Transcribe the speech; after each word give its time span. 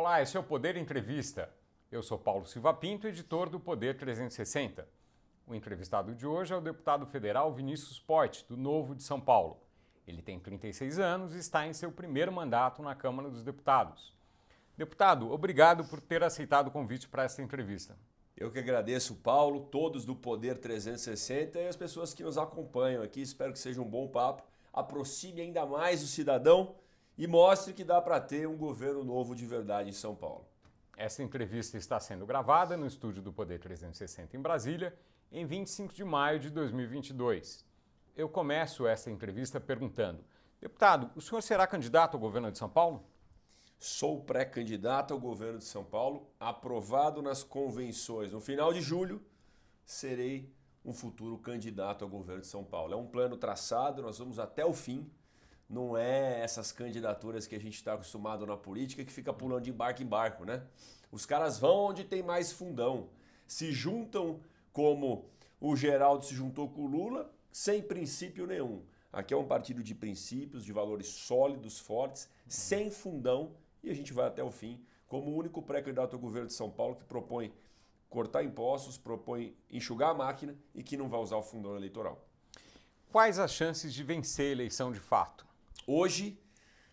Olá, 0.00 0.22
esse 0.22 0.36
é 0.36 0.40
o 0.40 0.44
Poder 0.44 0.76
Entrevista. 0.76 1.52
Eu 1.90 2.04
sou 2.04 2.16
Paulo 2.16 2.46
Silva 2.46 2.72
Pinto, 2.72 3.08
editor 3.08 3.50
do 3.50 3.58
Poder 3.58 3.96
360. 3.96 4.88
O 5.44 5.56
entrevistado 5.56 6.14
de 6.14 6.24
hoje 6.24 6.54
é 6.54 6.56
o 6.56 6.60
deputado 6.60 7.04
federal 7.04 7.52
Vinícius 7.52 7.98
Poit, 7.98 8.46
do 8.48 8.56
Novo 8.56 8.94
de 8.94 9.02
São 9.02 9.20
Paulo. 9.20 9.60
Ele 10.06 10.22
tem 10.22 10.38
36 10.38 11.00
anos 11.00 11.34
e 11.34 11.38
está 11.38 11.66
em 11.66 11.72
seu 11.72 11.90
primeiro 11.90 12.30
mandato 12.30 12.80
na 12.80 12.94
Câmara 12.94 13.28
dos 13.28 13.42
Deputados. 13.42 14.14
Deputado, 14.76 15.32
obrigado 15.32 15.84
por 15.84 16.00
ter 16.00 16.22
aceitado 16.22 16.68
o 16.68 16.70
convite 16.70 17.08
para 17.08 17.24
esta 17.24 17.42
entrevista. 17.42 17.98
Eu 18.36 18.52
que 18.52 18.60
agradeço, 18.60 19.16
Paulo, 19.16 19.62
todos 19.62 20.04
do 20.04 20.14
Poder 20.14 20.58
360 20.58 21.58
e 21.58 21.66
as 21.66 21.74
pessoas 21.74 22.14
que 22.14 22.22
nos 22.22 22.38
acompanham 22.38 23.02
aqui. 23.02 23.20
Espero 23.20 23.52
que 23.52 23.58
seja 23.58 23.82
um 23.82 23.90
bom 23.90 24.06
papo. 24.06 24.44
Aproxime 24.72 25.40
ainda 25.40 25.66
mais 25.66 26.04
o 26.04 26.06
cidadão 26.06 26.76
e 27.18 27.26
mostre 27.26 27.74
que 27.74 27.82
dá 27.82 28.00
para 28.00 28.20
ter 28.20 28.46
um 28.46 28.56
governo 28.56 29.02
novo 29.02 29.34
de 29.34 29.44
verdade 29.44 29.90
em 29.90 29.92
São 29.92 30.14
Paulo. 30.14 30.46
Essa 30.96 31.20
entrevista 31.20 31.76
está 31.76 31.98
sendo 31.98 32.24
gravada 32.24 32.76
no 32.76 32.86
estúdio 32.86 33.20
do 33.20 33.32
Poder 33.32 33.58
360 33.58 34.36
em 34.36 34.40
Brasília, 34.40 34.96
em 35.30 35.44
25 35.44 35.92
de 35.92 36.04
maio 36.04 36.38
de 36.38 36.48
2022. 36.48 37.66
Eu 38.16 38.28
começo 38.28 38.86
esta 38.86 39.10
entrevista 39.10 39.60
perguntando: 39.60 40.24
Deputado, 40.60 41.10
o 41.16 41.20
senhor 41.20 41.42
será 41.42 41.66
candidato 41.66 42.14
ao 42.14 42.20
governo 42.20 42.52
de 42.52 42.58
São 42.58 42.68
Paulo? 42.68 43.04
Sou 43.80 44.22
pré-candidato 44.22 45.12
ao 45.12 45.20
governo 45.20 45.58
de 45.58 45.64
São 45.64 45.84
Paulo, 45.84 46.30
aprovado 46.38 47.20
nas 47.20 47.42
convenções. 47.42 48.32
No 48.32 48.40
final 48.40 48.72
de 48.72 48.80
julho, 48.80 49.20
serei 49.84 50.52
um 50.84 50.92
futuro 50.92 51.38
candidato 51.38 52.04
ao 52.04 52.10
governo 52.10 52.42
de 52.42 52.48
São 52.48 52.64
Paulo. 52.64 52.94
É 52.94 52.96
um 52.96 53.06
plano 53.06 53.36
traçado, 53.36 54.02
nós 54.02 54.18
vamos 54.18 54.38
até 54.38 54.64
o 54.64 54.72
fim 54.72 55.08
não 55.68 55.96
é 55.96 56.40
essas 56.40 56.72
candidaturas 56.72 57.46
que 57.46 57.54
a 57.54 57.60
gente 57.60 57.74
está 57.74 57.94
acostumado 57.94 58.46
na 58.46 58.56
política 58.56 59.04
que 59.04 59.12
fica 59.12 59.32
pulando 59.32 59.64
de 59.64 59.72
barco 59.72 60.02
em 60.02 60.06
barco, 60.06 60.44
né? 60.44 60.62
Os 61.12 61.26
caras 61.26 61.58
vão 61.58 61.86
onde 61.86 62.04
tem 62.04 62.22
mais 62.22 62.52
fundão, 62.52 63.10
se 63.46 63.72
juntam 63.72 64.40
como 64.72 65.28
o 65.60 65.76
Geraldo 65.76 66.24
se 66.24 66.34
juntou 66.34 66.68
com 66.68 66.82
o 66.82 66.86
Lula, 66.86 67.30
sem 67.50 67.82
princípio 67.82 68.46
nenhum. 68.46 68.82
Aqui 69.12 69.34
é 69.34 69.36
um 69.36 69.46
partido 69.46 69.82
de 69.82 69.94
princípios, 69.94 70.64
de 70.64 70.72
valores 70.72 71.08
sólidos, 71.08 71.78
fortes, 71.78 72.28
sem 72.46 72.90
fundão, 72.90 73.54
e 73.82 73.90
a 73.90 73.94
gente 73.94 74.12
vai 74.12 74.26
até 74.26 74.42
o 74.42 74.50
fim, 74.50 74.84
como 75.06 75.30
o 75.30 75.36
único 75.36 75.62
pré-candidato 75.62 76.14
ao 76.14 76.20
governo 76.20 76.48
de 76.48 76.54
São 76.54 76.70
Paulo 76.70 76.96
que 76.96 77.04
propõe 77.04 77.52
cortar 78.08 78.42
impostos, 78.42 78.96
propõe 78.96 79.56
enxugar 79.70 80.10
a 80.10 80.14
máquina 80.14 80.56
e 80.74 80.82
que 80.82 80.96
não 80.96 81.08
vai 81.08 81.20
usar 81.20 81.36
o 81.36 81.42
fundão 81.42 81.76
eleitoral. 81.76 82.24
Quais 83.10 83.38
as 83.38 83.52
chances 83.52 83.92
de 83.92 84.04
vencer 84.04 84.48
a 84.48 84.52
eleição 84.52 84.92
de 84.92 85.00
fato? 85.00 85.47
Hoje, 85.90 86.38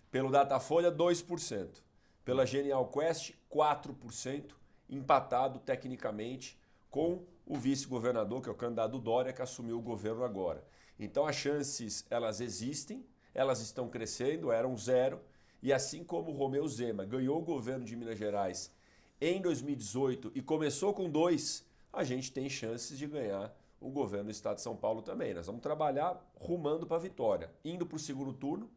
pelo 0.09 0.31
Datafolha, 0.31 0.89
2%. 0.89 1.83
Pela 2.23 2.45
Genial 2.45 2.87
Quest, 2.87 3.33
4%, 3.51 4.53
empatado 4.89 5.59
tecnicamente 5.59 6.57
com 6.89 7.25
o 7.45 7.57
vice-governador, 7.57 8.41
que 8.41 8.47
é 8.47 8.51
o 8.53 8.55
candidato 8.55 8.97
Dória, 8.97 9.33
que 9.33 9.41
assumiu 9.41 9.77
o 9.77 9.81
governo 9.81 10.23
agora. 10.23 10.65
Então 10.97 11.27
as 11.27 11.35
chances, 11.35 12.05
elas 12.09 12.39
existem, 12.39 13.05
elas 13.33 13.59
estão 13.59 13.89
crescendo, 13.89 14.49
eram 14.49 14.77
zero, 14.77 15.19
e 15.61 15.73
assim 15.73 16.01
como 16.01 16.31
o 16.31 16.33
Romeu 16.33 16.65
Zema 16.65 17.03
ganhou 17.03 17.37
o 17.37 17.43
governo 17.43 17.83
de 17.83 17.97
Minas 17.97 18.17
Gerais 18.17 18.73
em 19.19 19.41
2018 19.41 20.31
e 20.33 20.41
começou 20.41 20.93
com 20.93 21.09
dois, 21.09 21.67
a 21.91 22.05
gente 22.05 22.31
tem 22.31 22.47
chances 22.47 22.97
de 22.97 23.07
ganhar 23.07 23.53
o 23.81 23.89
governo 23.89 24.25
do 24.25 24.31
Estado 24.31 24.55
de 24.55 24.61
São 24.61 24.75
Paulo 24.77 25.01
também. 25.01 25.33
Nós 25.33 25.47
vamos 25.47 25.61
trabalhar 25.61 26.17
rumando 26.33 26.87
para 26.87 26.95
a 26.95 27.01
vitória, 27.01 27.51
indo 27.63 27.85
para 27.85 27.97
o 27.97 27.99
segundo 27.99 28.31
turno, 28.31 28.71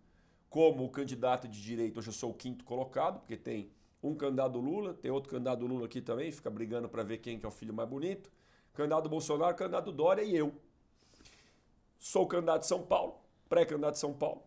como 0.48 0.84
o 0.84 0.88
candidato 0.88 1.46
de 1.46 1.62
direita, 1.62 1.98
hoje 1.98 2.08
eu 2.08 2.12
sou 2.12 2.30
o 2.30 2.34
quinto 2.34 2.64
colocado, 2.64 3.20
porque 3.20 3.36
tem 3.36 3.70
um 4.03 4.14
candidato 4.14 4.59
Lula, 4.59 4.94
tem 4.94 5.10
outro 5.10 5.31
candidato 5.31 5.66
Lula 5.66 5.86
aqui 5.86 6.00
também, 6.00 6.31
fica 6.31 6.50
brigando 6.50 6.88
para 6.88 7.03
ver 7.03 7.19
quem 7.19 7.38
que 7.38 7.44
é 7.44 7.48
o 7.48 7.53
filho 7.53 7.75
mais 7.75 7.88
bonito. 7.88 8.31
Candidato 8.72 9.09
Bolsonaro, 9.09 9.56
candidato 9.56 9.92
Dória 9.92 10.22
e 10.22 10.36
eu. 10.36 10.54
Sou 11.98 12.26
candidato 12.26 12.60
de 12.60 12.69
São 12.69 12.82
Paulo, 12.82 13.16
pré-candidato 13.48 13.94
de 13.94 14.00
São 14.00 14.14
Paulo, 14.14 14.42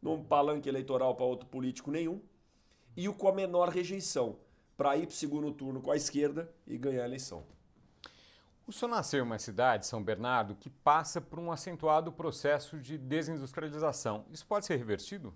num 0.00 0.22
palanque 0.22 0.68
eleitoral 0.68 1.14
para 1.14 1.24
outro 1.24 1.46
político 1.48 1.90
nenhum, 1.90 2.20
e 2.96 3.08
o 3.08 3.14
com 3.14 3.28
a 3.28 3.32
menor 3.32 3.68
rejeição, 3.68 4.36
para 4.76 4.96
ir 4.96 5.06
para 5.06 5.12
o 5.12 5.16
segundo 5.16 5.52
turno 5.52 5.80
com 5.82 5.90
a 5.90 5.96
esquerda 5.96 6.52
e 6.66 6.78
ganhar 6.78 7.02
a 7.02 7.06
eleição. 7.06 7.44
O 8.66 8.72
senhor 8.72 8.90
nasceu 8.90 9.20
em 9.20 9.22
uma 9.22 9.38
cidade, 9.38 9.86
São 9.86 10.02
Bernardo, 10.02 10.54
que 10.54 10.70
passa 10.70 11.20
por 11.20 11.38
um 11.38 11.52
acentuado 11.52 12.10
processo 12.10 12.78
de 12.78 12.96
desindustrialização. 12.96 14.24
Isso 14.32 14.46
pode 14.46 14.64
ser 14.64 14.76
revertido? 14.76 15.34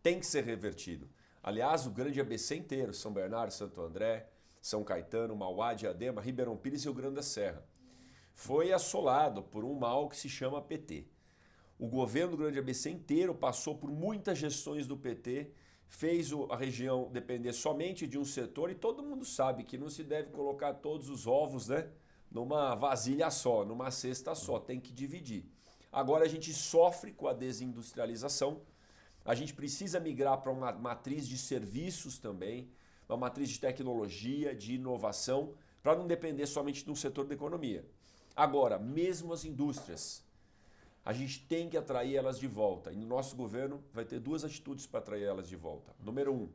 Tem 0.00 0.20
que 0.20 0.26
ser 0.26 0.44
revertido. 0.44 1.10
Aliás, 1.42 1.84
o 1.84 1.90
grande 1.90 2.20
ABC 2.20 2.54
inteiro, 2.54 2.94
São 2.94 3.12
Bernardo, 3.12 3.52
Santo 3.52 3.80
André, 3.80 4.30
São 4.62 4.84
Caetano, 4.84 5.34
Mauá, 5.34 5.74
Diadema, 5.74 6.22
Ribeirão 6.22 6.56
Pires 6.56 6.82
e 6.82 6.84
Rio 6.84 6.94
Grande 6.94 7.16
da 7.16 7.22
Serra, 7.22 7.66
foi 8.34 8.72
assolado 8.72 9.42
por 9.42 9.64
um 9.64 9.74
mal 9.74 10.08
que 10.08 10.16
se 10.16 10.28
chama 10.28 10.62
PT. 10.62 11.08
O 11.76 11.88
governo 11.88 12.30
do 12.30 12.36
grande 12.36 12.60
ABC 12.60 12.88
inteiro 12.88 13.34
passou 13.34 13.76
por 13.76 13.90
muitas 13.90 14.38
gestões 14.38 14.86
do 14.86 14.96
PT, 14.96 15.50
fez 15.88 16.30
a 16.48 16.56
região 16.56 17.10
depender 17.10 17.52
somente 17.52 18.06
de 18.06 18.16
um 18.16 18.24
setor 18.24 18.70
e 18.70 18.76
todo 18.76 19.02
mundo 19.02 19.24
sabe 19.24 19.64
que 19.64 19.76
não 19.76 19.90
se 19.90 20.04
deve 20.04 20.30
colocar 20.30 20.74
todos 20.74 21.08
os 21.10 21.26
ovos, 21.26 21.66
né? 21.68 21.90
Numa 22.34 22.74
vasilha 22.74 23.30
só, 23.30 23.64
numa 23.64 23.92
cesta 23.92 24.34
só, 24.34 24.58
tem 24.58 24.80
que 24.80 24.92
dividir. 24.92 25.46
Agora 25.92 26.24
a 26.24 26.28
gente 26.28 26.52
sofre 26.52 27.12
com 27.12 27.28
a 27.28 27.32
desindustrialização, 27.32 28.60
a 29.24 29.36
gente 29.36 29.54
precisa 29.54 30.00
migrar 30.00 30.42
para 30.42 30.50
uma 30.50 30.72
matriz 30.72 31.28
de 31.28 31.38
serviços 31.38 32.18
também, 32.18 32.68
uma 33.08 33.16
matriz 33.16 33.48
de 33.48 33.60
tecnologia, 33.60 34.52
de 34.52 34.74
inovação, 34.74 35.54
para 35.80 35.94
não 35.94 36.08
depender 36.08 36.46
somente 36.46 36.84
de 36.84 36.90
um 36.90 36.96
setor 36.96 37.24
da 37.24 37.34
economia. 37.34 37.86
Agora, 38.34 38.80
mesmo 38.80 39.32
as 39.32 39.44
indústrias, 39.44 40.24
a 41.04 41.12
gente 41.12 41.46
tem 41.46 41.68
que 41.68 41.76
atrair 41.76 42.16
elas 42.16 42.38
de 42.40 42.48
volta. 42.48 42.92
E 42.92 42.96
no 42.96 43.06
nosso 43.06 43.36
governo 43.36 43.84
vai 43.92 44.04
ter 44.04 44.18
duas 44.18 44.42
atitudes 44.42 44.86
para 44.86 44.98
atrair 44.98 45.22
elas 45.22 45.48
de 45.48 45.54
volta. 45.54 45.94
Número 46.00 46.34
um, 46.34 46.48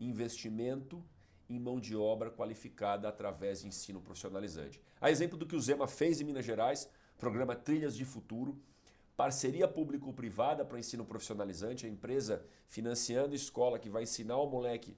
investimento 0.00 1.02
em 1.48 1.58
mão 1.58 1.78
de 1.78 1.94
obra 1.96 2.30
qualificada 2.30 3.08
através 3.08 3.60
de 3.60 3.68
ensino 3.68 4.00
profissionalizante. 4.00 4.80
A 5.00 5.10
exemplo 5.10 5.38
do 5.38 5.46
que 5.46 5.56
o 5.56 5.60
Zema 5.60 5.86
fez 5.86 6.20
em 6.20 6.24
Minas 6.24 6.44
Gerais, 6.44 6.88
programa 7.18 7.54
Trilhas 7.54 7.96
de 7.96 8.04
Futuro, 8.04 8.58
parceria 9.16 9.68
público-privada 9.68 10.64
para 10.64 10.78
ensino 10.78 11.04
profissionalizante, 11.04 11.86
a 11.86 11.88
empresa 11.88 12.44
financiando 12.68 13.34
escola 13.34 13.78
que 13.78 13.88
vai 13.88 14.02
ensinar 14.02 14.38
o 14.38 14.48
moleque 14.48 14.96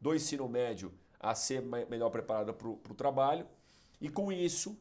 do 0.00 0.14
ensino 0.14 0.48
médio 0.48 0.92
a 1.20 1.34
ser 1.34 1.62
melhor 1.62 2.10
preparado 2.10 2.54
para 2.54 2.68
o 2.68 2.94
trabalho. 2.96 3.46
E 4.00 4.08
com 4.08 4.32
isso, 4.32 4.80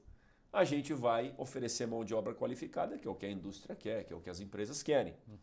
a 0.54 0.64
gente 0.64 0.94
vai 0.94 1.34
oferecer 1.38 1.88
mão 1.88 2.06
de 2.06 2.14
obra 2.14 2.34
qualificada, 2.34 2.98
que 2.98 3.08
é 3.08 3.12
o 3.12 3.16
que 3.16 3.26
a 3.26 3.32
indústria 3.32 3.76
quer, 3.76 4.04
que 4.06 4.14
é 4.14 4.16
o 4.16 4.22
que 4.22 4.30
as 4.30 4.40
empresas 4.40 4.82
querem. 4.84 5.16
Uhum. 5.28 5.38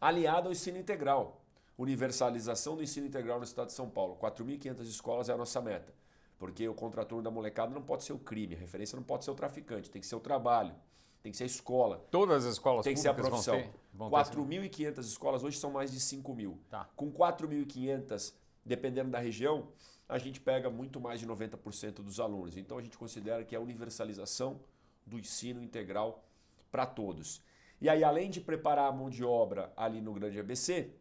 Aliado 0.00 0.48
ao 0.48 0.52
ensino 0.52 0.78
integral 0.78 1.44
universalização 1.78 2.76
do 2.76 2.82
ensino 2.82 3.06
integral 3.06 3.38
no 3.38 3.44
estado 3.44 3.68
de 3.68 3.72
São 3.72 3.88
Paulo. 3.88 4.16
4.500 4.16 4.80
escolas 4.82 5.28
é 5.28 5.32
a 5.32 5.36
nossa 5.36 5.60
meta. 5.60 5.92
Porque 6.38 6.66
o 6.68 6.74
contraturno 6.74 7.22
da 7.22 7.30
molecada 7.30 7.72
não 7.74 7.82
pode 7.82 8.04
ser 8.04 8.12
o 8.12 8.18
crime, 8.18 8.54
a 8.54 8.58
referência 8.58 8.96
não 8.96 9.02
pode 9.02 9.24
ser 9.24 9.30
o 9.30 9.34
traficante, 9.34 9.90
tem 9.90 10.00
que 10.00 10.06
ser 10.06 10.16
o 10.16 10.20
trabalho, 10.20 10.74
tem 11.22 11.30
que 11.30 11.36
ser 11.36 11.44
a 11.44 11.46
escola. 11.46 12.06
Todas 12.10 12.46
as 12.46 12.54
escolas 12.54 12.84
Tem 12.84 12.94
que 12.94 13.00
ser 13.00 13.08
a 13.08 13.14
profissão. 13.14 13.62
4.500 13.94 14.98
escolas, 15.00 15.44
hoje 15.44 15.58
são 15.58 15.70
mais 15.70 15.92
de 15.92 16.00
5 16.00 16.34
mil. 16.34 16.58
Tá. 16.70 16.88
Com 16.96 17.12
4.500, 17.12 18.32
dependendo 18.64 19.10
da 19.10 19.18
região, 19.18 19.68
a 20.08 20.18
gente 20.18 20.40
pega 20.40 20.70
muito 20.70 20.98
mais 20.98 21.20
de 21.20 21.26
90% 21.26 22.02
dos 22.02 22.18
alunos. 22.18 22.56
Então 22.56 22.78
a 22.78 22.82
gente 22.82 22.96
considera 22.96 23.44
que 23.44 23.54
é 23.54 23.58
a 23.58 23.60
universalização 23.60 24.60
do 25.06 25.18
ensino 25.18 25.62
integral 25.62 26.24
para 26.70 26.86
todos. 26.86 27.42
E 27.80 27.88
aí, 27.88 28.04
além 28.04 28.30
de 28.30 28.40
preparar 28.40 28.88
a 28.88 28.92
mão 28.92 29.08
de 29.08 29.24
obra 29.24 29.72
ali 29.76 30.00
no 30.00 30.12
Grande 30.12 30.38
ABC, 30.38 30.92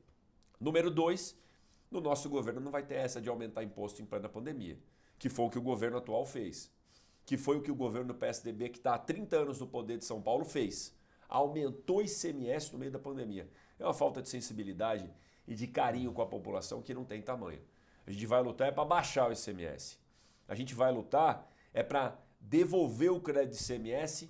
Número 0.59 0.91
dois, 0.91 1.37
no 1.89 2.01
nosso 2.01 2.29
governo 2.29 2.59
não 2.59 2.71
vai 2.71 2.83
ter 2.83 2.95
essa 2.95 3.21
de 3.21 3.29
aumentar 3.29 3.63
imposto 3.63 4.01
em 4.01 4.05
plena 4.05 4.29
pandemia, 4.29 4.77
que 5.17 5.29
foi 5.29 5.45
o 5.45 5.49
que 5.49 5.57
o 5.57 5.61
governo 5.61 5.97
atual 5.97 6.25
fez. 6.25 6.71
Que 7.25 7.37
foi 7.37 7.57
o 7.57 7.61
que 7.61 7.71
o 7.71 7.75
governo 7.75 8.13
do 8.13 8.15
PSDB, 8.15 8.69
que 8.69 8.77
está 8.77 8.95
há 8.95 8.97
30 8.97 9.37
anos 9.37 9.59
no 9.59 9.67
poder 9.67 9.97
de 9.97 10.05
São 10.05 10.21
Paulo, 10.21 10.43
fez. 10.43 10.95
Aumentou 11.27 12.01
ICMS 12.01 12.73
no 12.73 12.79
meio 12.79 12.91
da 12.91 12.99
pandemia. 12.99 13.47
É 13.77 13.83
uma 13.83 13.93
falta 13.93 14.21
de 14.21 14.29
sensibilidade 14.29 15.09
e 15.47 15.55
de 15.55 15.67
carinho 15.67 16.11
com 16.11 16.21
a 16.21 16.27
população 16.27 16.81
que 16.81 16.93
não 16.93 17.05
tem 17.05 17.21
tamanho. 17.21 17.61
A 18.05 18.11
gente 18.11 18.25
vai 18.25 18.41
lutar 18.41 18.67
é 18.67 18.71
para 18.71 18.85
baixar 18.85 19.29
o 19.29 19.33
ICMS. 19.33 19.97
A 20.47 20.55
gente 20.55 20.73
vai 20.73 20.91
lutar 20.91 21.47
é 21.73 21.83
para 21.83 22.19
devolver 22.39 23.11
o 23.11 23.21
crédito 23.21 23.57
de 23.57 23.73
ICMS 23.73 24.29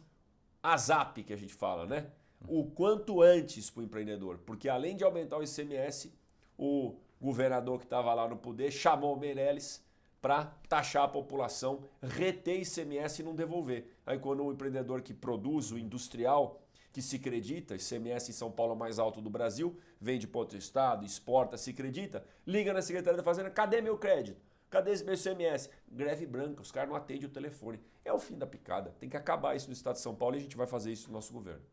a 0.61 0.75
ZAP, 0.75 1.23
que 1.23 1.33
a 1.33 1.37
gente 1.37 1.53
fala, 1.53 1.85
né? 1.85 2.11
O 2.47 2.65
quanto 2.65 3.21
antes 3.21 3.69
para 3.69 3.81
o 3.81 3.83
empreendedor. 3.83 4.39
Porque 4.39 4.67
além 4.67 4.95
de 4.95 5.03
aumentar 5.03 5.37
o 5.37 5.43
ICMS, 5.43 6.13
o 6.59 6.97
governador 7.21 7.79
que 7.79 7.85
estava 7.85 8.13
lá 8.13 8.27
no 8.27 8.35
poder 8.35 8.69
chamou 8.69 9.15
o 9.15 9.19
Meirelles 9.19 9.81
para 10.21 10.43
taxar 10.67 11.03
a 11.03 11.07
população, 11.07 11.85
reter 12.03 12.61
ICMS 12.61 13.21
e 13.21 13.23
não 13.25 13.33
devolver. 13.33 13.95
Aí 14.05 14.19
quando 14.19 14.43
o 14.43 14.51
empreendedor 14.51 15.01
que 15.01 15.13
produz, 15.13 15.71
o 15.71 15.77
industrial, 15.77 16.61
que 16.91 17.01
se 17.01 17.15
acredita, 17.15 17.75
ICMS 17.75 18.31
em 18.31 18.33
São 18.33 18.51
Paulo 18.51 18.73
é 18.73 18.75
o 18.75 18.79
mais 18.79 18.99
alto 18.99 19.21
do 19.21 19.29
Brasil, 19.29 19.79
vende 20.01 20.27
para 20.27 20.39
outro 20.39 20.57
estado, 20.57 21.05
exporta, 21.05 21.55
se 21.55 21.69
acredita, 21.69 22.25
liga 22.45 22.73
na 22.73 22.81
Secretaria 22.81 23.15
da 23.15 23.23
Fazenda, 23.23 23.49
cadê 23.49 23.79
meu 23.79 23.97
crédito? 23.97 24.41
Cadê 24.69 24.91
esse 24.91 25.05
meu 25.05 25.13
ICMS? 25.13 25.69
Greve 25.89 26.25
branca, 26.25 26.61
os 26.61 26.71
caras 26.71 26.89
não 26.89 26.95
atendem 26.95 27.25
o 27.25 27.31
telefone. 27.31 27.79
É 28.03 28.11
o 28.11 28.19
fim 28.19 28.37
da 28.37 28.45
picada. 28.45 28.93
Tem 28.99 29.09
que 29.09 29.17
acabar 29.17 29.55
isso 29.55 29.67
no 29.67 29.73
estado 29.73 29.95
de 29.95 30.01
São 30.01 30.13
Paulo 30.13 30.35
e 30.35 30.39
a 30.39 30.41
gente 30.41 30.57
vai 30.57 30.67
fazer 30.67 30.91
isso 30.91 31.07
no 31.07 31.13
nosso 31.13 31.31
governo. 31.31 31.63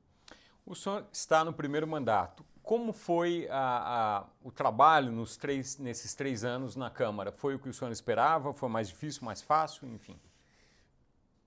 O 0.66 0.74
senhor 0.74 1.06
está 1.12 1.44
no 1.44 1.52
primeiro 1.52 1.86
mandato. 1.86 2.44
Como 2.60 2.92
foi 2.92 3.46
a, 3.48 4.18
a, 4.18 4.26
o 4.42 4.50
trabalho 4.50 5.12
nos 5.12 5.36
três, 5.36 5.78
nesses 5.78 6.12
três 6.12 6.42
anos 6.42 6.74
na 6.74 6.90
Câmara? 6.90 7.30
Foi 7.30 7.54
o 7.54 7.58
que 7.60 7.68
o 7.68 7.72
senhor 7.72 7.92
esperava? 7.92 8.52
Foi 8.52 8.68
mais 8.68 8.88
difícil, 8.88 9.24
mais 9.24 9.40
fácil? 9.40 9.86
Enfim. 9.86 10.18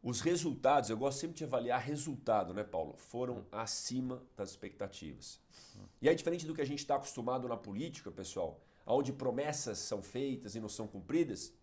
Os 0.02 0.22
resultados, 0.22 0.90
eu 0.90 0.96
gosto 0.96 1.20
sempre 1.20 1.36
de 1.36 1.44
avaliar 1.44 1.82
resultado, 1.82 2.54
né, 2.54 2.64
Paulo? 2.64 2.96
Foram 2.96 3.46
acima 3.52 4.24
das 4.38 4.52
expectativas. 4.52 5.42
E 6.02 6.08
é 6.08 6.14
diferente 6.14 6.46
do 6.46 6.56
que 6.56 6.62
a 6.62 6.66
gente 6.66 6.80
está 6.80 6.96
acostumado 6.96 7.46
na 7.50 7.58
política, 7.58 8.10
pessoal, 8.10 8.62
onde 8.86 9.12
promessas 9.12 9.80
são 9.80 10.02
feitas 10.02 10.56
e 10.56 10.62
não 10.62 10.70
são 10.70 10.88
cumpridas. 10.88 11.54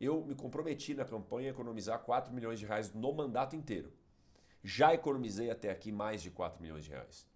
Eu 0.00 0.24
me 0.24 0.34
comprometi 0.34 0.94
na 0.94 1.04
campanha 1.04 1.50
a 1.50 1.52
economizar 1.52 1.98
4 1.98 2.32
milhões 2.32 2.58
de 2.58 2.64
reais 2.64 2.90
no 2.94 3.12
mandato 3.12 3.54
inteiro. 3.54 3.92
Já 4.62 4.94
economizei 4.94 5.50
até 5.50 5.70
aqui 5.70 5.90
mais 5.90 6.22
de 6.22 6.30
4 6.30 6.62
milhões 6.62 6.84
de 6.84 6.90
reais. 6.90 7.26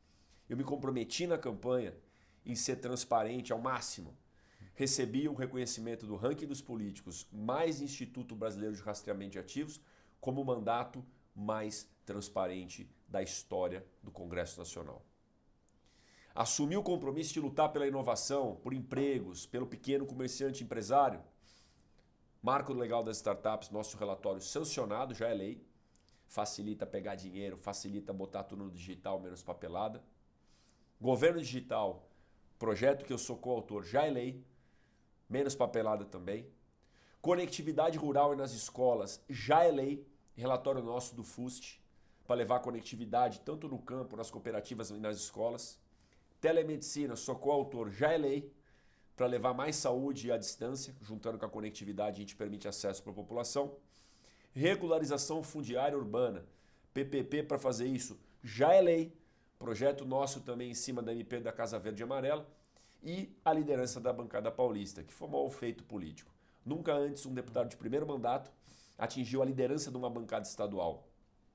Eu 0.48 0.56
me 0.56 0.64
comprometi 0.64 1.26
na 1.26 1.36
campanha 1.36 1.94
em 2.44 2.54
ser 2.54 2.76
transparente 2.76 3.52
ao 3.52 3.58
máximo. 3.58 4.16
Recebi 4.74 5.28
o 5.28 5.34
reconhecimento 5.34 6.06
do 6.06 6.16
ranking 6.16 6.46
dos 6.46 6.60
políticos 6.60 7.26
mais 7.32 7.80
Instituto 7.80 8.36
Brasileiro 8.36 8.76
de 8.76 8.82
Rastreamento 8.82 9.32
de 9.32 9.38
Ativos 9.38 9.80
como 10.20 10.40
o 10.40 10.44
mandato 10.44 11.04
mais 11.34 11.88
transparente 12.04 12.88
da 13.08 13.22
história 13.22 13.84
do 14.02 14.10
Congresso 14.10 14.58
Nacional. 14.58 15.04
Assumi 16.34 16.76
o 16.76 16.82
compromisso 16.82 17.32
de 17.32 17.40
lutar 17.40 17.72
pela 17.72 17.86
inovação, 17.86 18.56
por 18.56 18.74
empregos, 18.74 19.46
pelo 19.46 19.66
pequeno 19.66 20.04
comerciante 20.04 20.62
empresário. 20.62 21.22
Marco 22.42 22.72
legal 22.72 23.02
das 23.02 23.16
startups, 23.16 23.70
nosso 23.70 23.96
relatório 23.96 24.40
sancionado, 24.40 25.14
já 25.14 25.28
é 25.28 25.34
lei. 25.34 25.66
Facilita 26.26 26.86
pegar 26.86 27.14
dinheiro, 27.14 27.56
facilita 27.56 28.12
botar 28.12 28.44
tudo 28.44 28.64
no 28.64 28.70
digital, 28.70 29.20
menos 29.20 29.42
papelada. 29.42 30.02
Governo 31.00 31.40
digital, 31.40 32.08
projeto 32.58 33.04
que 33.04 33.12
eu 33.12 33.18
sou 33.18 33.36
coautor, 33.36 33.84
já 33.84 34.04
é 34.04 34.10
lei. 34.10 34.44
Menos 35.28 35.54
papelada 35.54 36.04
também. 36.04 36.46
Conectividade 37.20 37.98
rural 37.98 38.32
e 38.32 38.36
nas 38.36 38.52
escolas, 38.52 39.20
já 39.28 39.64
é 39.64 39.70
lei 39.70 40.06
relatório 40.36 40.82
nosso 40.82 41.14
do 41.14 41.24
FUST, 41.24 41.80
para 42.26 42.36
levar 42.36 42.60
conectividade 42.60 43.40
tanto 43.40 43.68
no 43.68 43.78
campo, 43.78 44.16
nas 44.16 44.30
cooperativas 44.30 44.90
e 44.90 44.94
nas 44.94 45.16
escolas. 45.16 45.78
Telemedicina, 46.40 47.16
sou 47.16 47.36
coautor, 47.36 47.90
já 47.90 48.12
é 48.12 48.18
lei, 48.18 48.52
para 49.16 49.26
levar 49.26 49.54
mais 49.54 49.76
saúde 49.76 50.30
à 50.30 50.36
distância, 50.36 50.94
juntando 51.00 51.38
com 51.38 51.46
a 51.46 51.48
conectividade, 51.48 52.16
a 52.16 52.20
gente 52.20 52.36
permite 52.36 52.68
acesso 52.68 53.02
para 53.02 53.12
a 53.12 53.14
população. 53.14 53.74
Regularização 54.56 55.42
fundiária 55.42 55.98
urbana, 55.98 56.42
PPP 56.94 57.42
para 57.42 57.58
fazer 57.58 57.86
isso, 57.88 58.18
já 58.42 58.72
é 58.72 58.80
lei. 58.80 59.12
Projeto 59.58 60.06
nosso 60.06 60.40
também 60.40 60.70
em 60.70 60.74
cima 60.74 61.02
da 61.02 61.12
MP 61.12 61.40
da 61.40 61.52
Casa 61.52 61.78
Verde 61.78 62.02
e 62.02 62.04
Amarela. 62.04 62.48
E 63.02 63.36
a 63.44 63.52
liderança 63.52 64.00
da 64.00 64.14
bancada 64.14 64.50
paulista, 64.50 65.04
que 65.04 65.12
foi 65.12 65.28
um 65.28 65.32
mal 65.32 65.50
feito 65.50 65.84
político. 65.84 66.32
Nunca 66.64 66.94
antes 66.94 67.26
um 67.26 67.34
deputado 67.34 67.68
de 67.68 67.76
primeiro 67.76 68.06
mandato 68.06 68.50
atingiu 68.96 69.42
a 69.42 69.44
liderança 69.44 69.90
de 69.90 69.96
uma 69.98 70.08
bancada 70.08 70.46
estadual. 70.46 71.06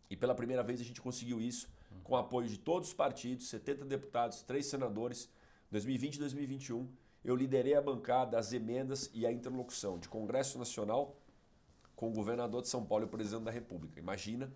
E 0.07 0.15
pela 0.15 0.35
primeira 0.35 0.61
vez 0.61 0.79
a 0.79 0.83
gente 0.83 1.01
conseguiu 1.01 1.41
isso 1.41 1.67
com 2.03 2.13
o 2.13 2.17
apoio 2.17 2.47
de 2.47 2.59
todos 2.59 2.89
os 2.89 2.93
partidos, 2.93 3.47
70 3.47 3.83
deputados, 3.83 4.43
três 4.43 4.67
senadores. 4.67 5.27
2020 5.71 6.17
e 6.17 6.19
2021, 6.19 6.87
eu 7.25 7.35
liderei 7.35 7.73
a 7.73 7.81
bancada, 7.81 8.37
as 8.37 8.53
emendas 8.53 9.09
e 9.11 9.25
a 9.25 9.31
interlocução 9.31 9.97
de 9.97 10.07
Congresso 10.07 10.59
Nacional 10.59 11.17
com 12.01 12.09
o 12.09 12.11
governador 12.11 12.63
de 12.63 12.67
São 12.67 12.83
Paulo 12.83 13.03
e 13.03 13.05
o 13.05 13.09
presidente 13.09 13.43
da 13.43 13.51
República. 13.51 13.99
Imagina 13.99 14.51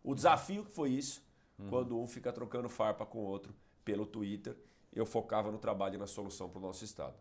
o 0.00 0.14
desafio 0.14 0.64
que 0.64 0.70
foi 0.70 0.90
isso 0.90 1.26
uhum. 1.58 1.68
quando 1.68 2.00
um 2.00 2.06
fica 2.06 2.32
trocando 2.32 2.68
farpa 2.68 3.04
com 3.04 3.18
o 3.18 3.24
outro 3.24 3.52
pelo 3.84 4.06
Twitter. 4.06 4.56
Eu 4.92 5.04
focava 5.04 5.50
no 5.50 5.58
trabalho 5.58 5.96
e 5.96 5.98
na 5.98 6.06
solução 6.06 6.48
para 6.48 6.60
o 6.60 6.62
nosso 6.62 6.84
Estado. 6.84 7.16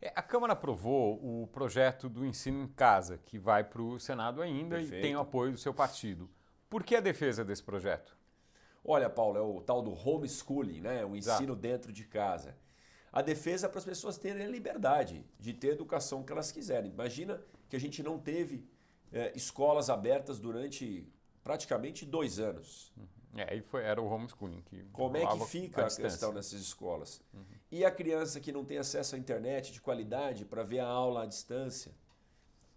É, 0.00 0.10
a 0.16 0.22
Câmara 0.22 0.54
aprovou 0.54 1.16
o 1.22 1.46
projeto 1.48 2.08
do 2.08 2.24
ensino 2.24 2.62
em 2.62 2.66
casa, 2.66 3.18
que 3.18 3.38
vai 3.38 3.62
para 3.62 3.82
o 3.82 4.00
Senado 4.00 4.40
ainda 4.40 4.76
Perfeito. 4.76 5.00
e 5.00 5.02
tem 5.02 5.14
o 5.14 5.20
apoio 5.20 5.52
do 5.52 5.58
seu 5.58 5.74
partido. 5.74 6.30
Por 6.70 6.82
que 6.82 6.96
a 6.96 7.00
defesa 7.00 7.44
desse 7.44 7.62
projeto? 7.62 8.16
Olha, 8.82 9.10
Paulo, 9.10 9.36
é 9.36 9.42
o 9.42 9.60
tal 9.60 9.82
do 9.82 9.92
homeschooling, 9.92 10.80
né? 10.80 11.04
o 11.04 11.14
ensino 11.14 11.52
Exato. 11.52 11.56
dentro 11.56 11.92
de 11.92 12.04
casa. 12.04 12.56
A 13.12 13.20
defesa 13.20 13.66
é 13.66 13.68
para 13.68 13.80
as 13.80 13.84
pessoas 13.84 14.16
terem 14.16 14.46
a 14.46 14.48
liberdade 14.48 15.26
de 15.38 15.52
ter 15.52 15.68
a 15.68 15.72
educação 15.72 16.22
que 16.22 16.32
elas 16.32 16.50
quiserem. 16.50 16.90
Imagina 16.90 17.38
que 17.68 17.76
a 17.76 17.80
gente 17.80 18.02
não 18.02 18.18
teve 18.18 18.64
é, 19.12 19.32
escolas 19.34 19.90
abertas 19.90 20.38
durante 20.38 21.06
praticamente 21.42 22.04
dois 22.04 22.38
anos. 22.38 22.92
Uhum. 22.96 23.40
É, 23.40 23.52
aí 23.52 23.60
foi, 23.60 23.82
era 23.82 24.00
o 24.00 24.06
homeschooling. 24.06 24.62
Que 24.62 24.84
Como 24.92 25.16
é 25.16 25.26
que 25.26 25.46
fica 25.46 25.82
a, 25.82 25.86
a 25.86 25.94
questão 25.94 26.32
nessas 26.32 26.60
escolas? 26.60 27.20
Uhum. 27.32 27.44
E 27.70 27.84
a 27.84 27.90
criança 27.90 28.40
que 28.40 28.50
não 28.50 28.64
tem 28.64 28.78
acesso 28.78 29.14
à 29.14 29.18
internet 29.18 29.72
de 29.72 29.80
qualidade 29.80 30.44
para 30.44 30.62
ver 30.62 30.80
a 30.80 30.86
aula 30.86 31.24
à 31.24 31.26
distância? 31.26 31.92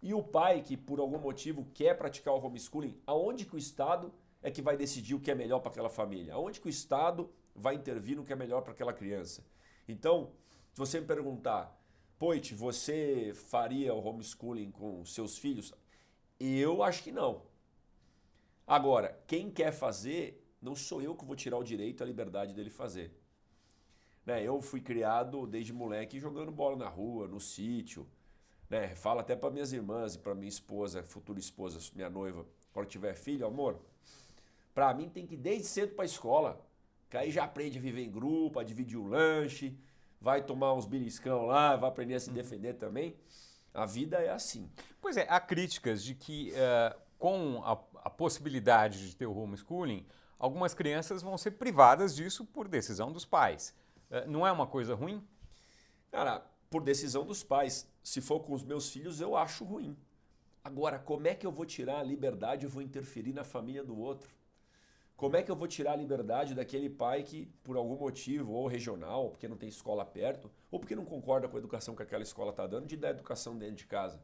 E 0.02 0.14
o 0.14 0.24
pai 0.24 0.62
que 0.62 0.78
por 0.78 1.00
algum 1.00 1.20
motivo 1.20 1.66
quer 1.74 1.98
praticar 1.98 2.34
o 2.34 2.46
homeschooling, 2.46 2.98
aonde 3.06 3.46
que 3.46 3.56
o 3.56 3.58
Estado 3.58 4.14
é 4.42 4.50
que 4.50 4.62
vai 4.62 4.78
decidir 4.78 5.14
o 5.16 5.20
que 5.20 5.30
é 5.30 5.36
melhor 5.36 5.60
para 5.60 5.72
aquela 5.72 5.90
família? 5.90 6.34
Aonde 6.34 6.60
que 6.60 6.68
o 6.68 6.70
Estado 6.70 7.30
vai 7.56 7.76
intervir 7.76 8.16
no 8.16 8.24
que 8.24 8.32
é 8.32 8.36
melhor 8.36 8.62
para 8.62 8.72
aquela 8.72 8.94
criança? 8.94 9.46
Então, 9.88 10.32
se 10.72 10.80
você 10.80 11.00
me 11.00 11.06
perguntar, 11.06 11.79
Poit, 12.20 12.54
você 12.54 13.32
faria 13.34 13.94
o 13.94 14.06
homeschooling 14.06 14.72
com 14.72 15.06
seus 15.06 15.38
filhos? 15.38 15.74
Eu 16.38 16.84
acho 16.84 17.02
que 17.02 17.14
não. 17.14 17.44
Agora, 18.68 19.18
quem 19.26 19.50
quer 19.50 19.72
fazer, 19.72 20.46
não 20.62 20.76
sou 20.76 21.02
eu 21.02 21.16
que 21.16 21.24
vou 21.24 21.34
tirar 21.34 21.58
o 21.58 21.64
direito, 21.64 22.04
a 22.04 22.06
liberdade 22.06 22.54
dele 22.54 22.70
fazer. 22.70 23.18
Né? 24.26 24.44
Eu 24.44 24.62
fui 24.62 24.82
criado 24.82 25.48
desde 25.48 25.72
moleque 25.72 26.20
jogando 26.20 26.52
bola 26.52 26.76
na 26.76 26.90
rua, 26.90 27.26
no 27.26 27.40
sítio. 27.40 28.06
Né? 28.70 28.94
Falo 28.98 29.22
até 29.22 29.34
para 29.34 29.50
minhas 29.50 29.72
irmãs 29.72 30.16
e 30.16 30.20
para 30.20 30.36
minha 30.36 30.50
esposa, 30.50 31.02
futura 31.02 31.40
esposa, 31.40 31.80
minha 31.96 32.10
noiva, 32.10 32.46
quando 32.74 32.88
tiver 32.88 33.14
filho, 33.16 33.48
amor, 33.48 33.80
para 34.74 34.94
mim 34.94 35.08
tem 35.08 35.26
que 35.26 35.36
ir 35.36 35.38
desde 35.38 35.68
cedo 35.68 35.96
para 35.96 36.04
a 36.04 36.06
escola. 36.06 36.62
Que 37.10 37.16
aí 37.16 37.32
já 37.32 37.46
aprende 37.46 37.78
a 37.78 37.82
viver 37.82 38.04
em 38.04 38.12
grupo, 38.12 38.60
a 38.60 38.64
dividir 38.64 38.98
o 38.98 39.08
lanche, 39.08 39.74
vai 40.22 40.44
tomar 40.44 40.74
uns 40.74 40.86
beliscão 40.86 41.46
lá, 41.46 41.76
vai 41.76 41.90
aprender 41.90 42.16
a 42.16 42.20
se 42.20 42.30
uhum. 42.30 42.36
defender 42.36 42.74
também. 42.74 43.16
A 43.74 43.86
vida 43.86 44.18
é 44.18 44.30
assim. 44.30 44.70
Pois 45.00 45.16
é, 45.18 45.26
há 45.30 45.40
críticas 45.40 46.04
de 46.04 46.16
que 46.16 46.52
uh, 46.52 47.00
com 47.20 47.62
a, 47.64 47.74
a 48.06 48.10
possibilidade 48.10 49.10
de 49.10 49.16
ter 49.16 49.28
o 49.28 49.38
homeschooling, 49.38 50.06
algumas 50.40 50.74
crianças 50.74 51.22
vão 51.22 51.38
ser 51.38 51.52
privadas 51.52 52.16
disso 52.16 52.46
por 52.46 52.68
decisão 52.68 53.12
dos 53.12 53.26
pais. 53.26 53.76
Eh, 54.10 54.26
não 54.26 54.48
é 54.48 54.52
uma 54.52 54.66
coisa 54.66 54.96
ruim? 54.96 55.22
Cara, 56.10 56.44
por 56.70 56.82
decisão 56.82 57.26
dos 57.26 57.44
pais. 57.44 57.88
Se 58.02 58.22
for 58.22 58.40
com 58.40 58.54
os 58.54 58.64
meus 58.64 58.90
filhos, 58.90 59.20
eu 59.20 59.36
acho 59.36 59.66
ruim. 59.66 59.98
Agora, 60.64 60.98
como 60.98 61.28
é 61.28 61.36
que 61.36 61.46
eu 61.46 61.52
vou 61.52 61.66
tirar 61.66 62.00
a 62.00 62.04
liberdade 62.04 62.66
e 62.66 62.70
vou 62.70 62.82
interferir 62.82 63.34
na 63.34 63.44
família 63.44 63.84
do 63.84 63.98
outro? 63.98 64.30
Como 65.20 65.36
é 65.36 65.44
que 65.44 65.52
eu 65.52 65.56
vou 65.58 65.68
tirar 65.68 65.92
a 65.92 65.96
liberdade 65.98 66.56
daquele 66.56 66.90
pai 66.90 67.24
que, 67.24 67.46
por 67.62 67.76
algum 67.76 67.98
motivo, 67.98 68.54
ou 68.54 68.68
regional, 68.68 69.32
porque 69.32 69.50
não 69.50 69.58
tem 69.58 69.68
escola 69.68 70.06
perto, 70.06 70.50
ou 70.72 70.80
porque 70.80 70.96
não 70.96 71.04
concorda 71.04 71.46
com 71.46 71.58
a 71.58 71.60
educação 71.60 71.94
que 71.94 72.02
aquela 72.02 72.24
escola 72.24 72.52
está 72.52 72.66
dando, 72.66 72.88
de 72.88 72.96
dar 72.96 73.10
educação 73.10 73.58
dentro 73.58 73.76
de 73.76 73.86
casa? 73.86 74.24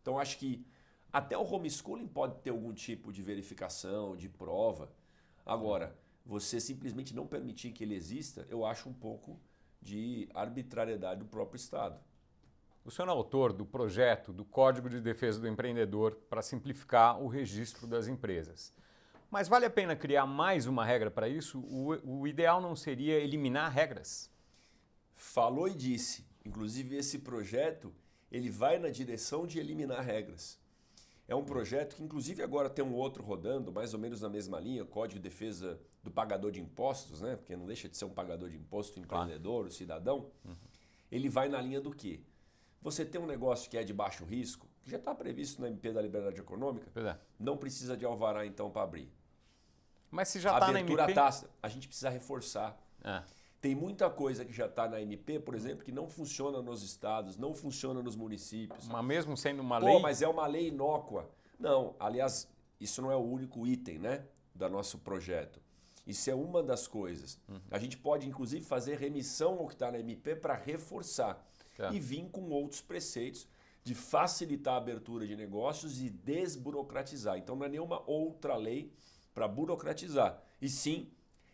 Então, 0.00 0.18
acho 0.18 0.38
que 0.38 0.64
até 1.12 1.36
o 1.36 1.42
homeschooling 1.42 2.08
pode 2.08 2.40
ter 2.40 2.48
algum 2.48 2.72
tipo 2.72 3.12
de 3.12 3.20
verificação, 3.20 4.16
de 4.16 4.30
prova. 4.30 4.90
Agora, 5.44 5.94
você 6.24 6.58
simplesmente 6.58 7.14
não 7.14 7.26
permitir 7.26 7.72
que 7.72 7.84
ele 7.84 7.94
exista, 7.94 8.46
eu 8.48 8.64
acho 8.64 8.88
um 8.88 8.94
pouco 8.94 9.38
de 9.78 10.26
arbitrariedade 10.32 11.20
do 11.20 11.26
próprio 11.26 11.56
Estado. 11.58 12.00
O 12.82 12.90
senhor 12.90 13.08
é 13.08 13.10
autor 13.10 13.52
do 13.52 13.66
projeto 13.66 14.32
do 14.32 14.46
Código 14.46 14.88
de 14.88 15.02
Defesa 15.02 15.38
do 15.38 15.46
Empreendedor 15.46 16.14
para 16.30 16.40
simplificar 16.40 17.20
o 17.20 17.28
registro 17.28 17.86
das 17.86 18.08
empresas. 18.08 18.72
Mas 19.30 19.46
vale 19.46 19.64
a 19.64 19.70
pena 19.70 19.94
criar 19.94 20.26
mais 20.26 20.66
uma 20.66 20.84
regra 20.84 21.10
para 21.10 21.28
isso? 21.28 21.60
O, 21.60 22.20
o 22.20 22.26
ideal 22.26 22.60
não 22.60 22.74
seria 22.74 23.14
eliminar 23.20 23.70
regras? 23.70 24.28
Falou 25.14 25.68
e 25.68 25.74
disse. 25.74 26.26
Inclusive, 26.44 26.96
esse 26.96 27.20
projeto 27.20 27.94
ele 28.30 28.50
vai 28.50 28.78
na 28.78 28.88
direção 28.88 29.46
de 29.46 29.58
eliminar 29.58 30.04
regras. 30.04 30.58
É 31.28 31.34
um 31.34 31.44
projeto 31.44 31.94
que, 31.94 32.02
inclusive, 32.02 32.42
agora 32.42 32.68
tem 32.68 32.84
um 32.84 32.92
outro 32.92 33.22
rodando, 33.22 33.70
mais 33.70 33.94
ou 33.94 34.00
menos 34.00 34.20
na 34.20 34.28
mesma 34.28 34.58
linha, 34.58 34.84
Código 34.84 35.20
de 35.20 35.28
Defesa 35.28 35.80
do 36.02 36.10
Pagador 36.10 36.50
de 36.50 36.60
Impostos, 36.60 37.20
né? 37.20 37.36
porque 37.36 37.54
não 37.54 37.66
deixa 37.66 37.88
de 37.88 37.96
ser 37.96 38.04
um 38.04 38.10
pagador 38.10 38.48
de 38.48 38.56
imposto, 38.56 38.98
o 38.98 39.02
empreendedor, 39.02 39.66
o 39.66 39.70
cidadão. 39.70 40.28
Uhum. 40.44 40.56
Ele 41.10 41.28
vai 41.28 41.48
na 41.48 41.60
linha 41.60 41.80
do 41.80 41.92
quê? 41.92 42.20
Você 42.82 43.04
tem 43.04 43.20
um 43.20 43.26
negócio 43.26 43.70
que 43.70 43.76
é 43.76 43.84
de 43.84 43.92
baixo 43.92 44.24
risco, 44.24 44.66
que 44.82 44.90
já 44.90 44.96
está 44.96 45.14
previsto 45.14 45.60
na 45.60 45.68
MP 45.68 45.92
da 45.92 46.02
Liberdade 46.02 46.40
Econômica, 46.40 46.90
é. 46.98 47.16
não 47.38 47.56
precisa 47.56 47.96
de 47.96 48.04
alvará 48.04 48.44
então 48.44 48.70
para 48.70 48.82
abrir. 48.82 49.12
Mas 50.10 50.28
se 50.28 50.40
já 50.40 50.54
está 50.54 50.72
na 50.72 50.78
Abertura 50.80 51.04
MP... 51.04 51.14
tácita, 51.14 51.50
a 51.62 51.68
gente 51.68 51.86
precisa 51.86 52.10
reforçar. 52.10 52.76
É. 53.04 53.22
Tem 53.60 53.74
muita 53.74 54.08
coisa 54.08 54.44
que 54.44 54.52
já 54.52 54.66
está 54.66 54.88
na 54.88 55.00
MP, 55.00 55.38
por 55.38 55.54
exemplo, 55.54 55.84
que 55.84 55.92
não 55.92 56.08
funciona 56.08 56.62
nos 56.62 56.82
estados, 56.82 57.36
não 57.36 57.54
funciona 57.54 58.02
nos 58.02 58.16
municípios. 58.16 58.88
Mas 58.88 59.04
mesmo 59.04 59.36
sendo 59.36 59.60
uma 59.60 59.78
Pô, 59.78 59.86
lei... 59.86 59.98
mas 60.00 60.22
é 60.22 60.28
uma 60.28 60.46
lei 60.46 60.68
inócua. 60.68 61.30
Não, 61.58 61.94
aliás, 62.00 62.48
isso 62.80 63.02
não 63.02 63.12
é 63.12 63.16
o 63.16 63.20
único 63.20 63.66
item, 63.66 63.98
né, 63.98 64.24
do 64.54 64.68
nosso 64.70 64.98
projeto. 64.98 65.60
Isso 66.06 66.30
é 66.30 66.34
uma 66.34 66.62
das 66.62 66.88
coisas. 66.88 67.38
A 67.70 67.78
gente 67.78 67.98
pode, 67.98 68.26
inclusive, 68.26 68.64
fazer 68.64 68.96
remissão 68.98 69.58
ao 69.58 69.66
que 69.66 69.74
está 69.74 69.92
na 69.92 69.98
MP 69.98 70.34
para 70.34 70.54
reforçar 70.54 71.46
Tá. 71.76 71.92
e 71.94 72.00
vir 72.00 72.28
com 72.30 72.50
outros 72.50 72.80
preceitos 72.82 73.46
de 73.82 73.94
facilitar 73.94 74.74
a 74.74 74.76
abertura 74.76 75.26
de 75.26 75.34
negócios 75.34 76.00
e 76.02 76.10
desburocratizar. 76.10 77.38
Então, 77.38 77.56
não 77.56 77.64
é 77.64 77.68
nenhuma 77.68 78.02
outra 78.06 78.56
lei 78.56 78.92
para 79.34 79.48
burocratizar, 79.48 80.42
e 80.60 80.68
sim 80.68 81.10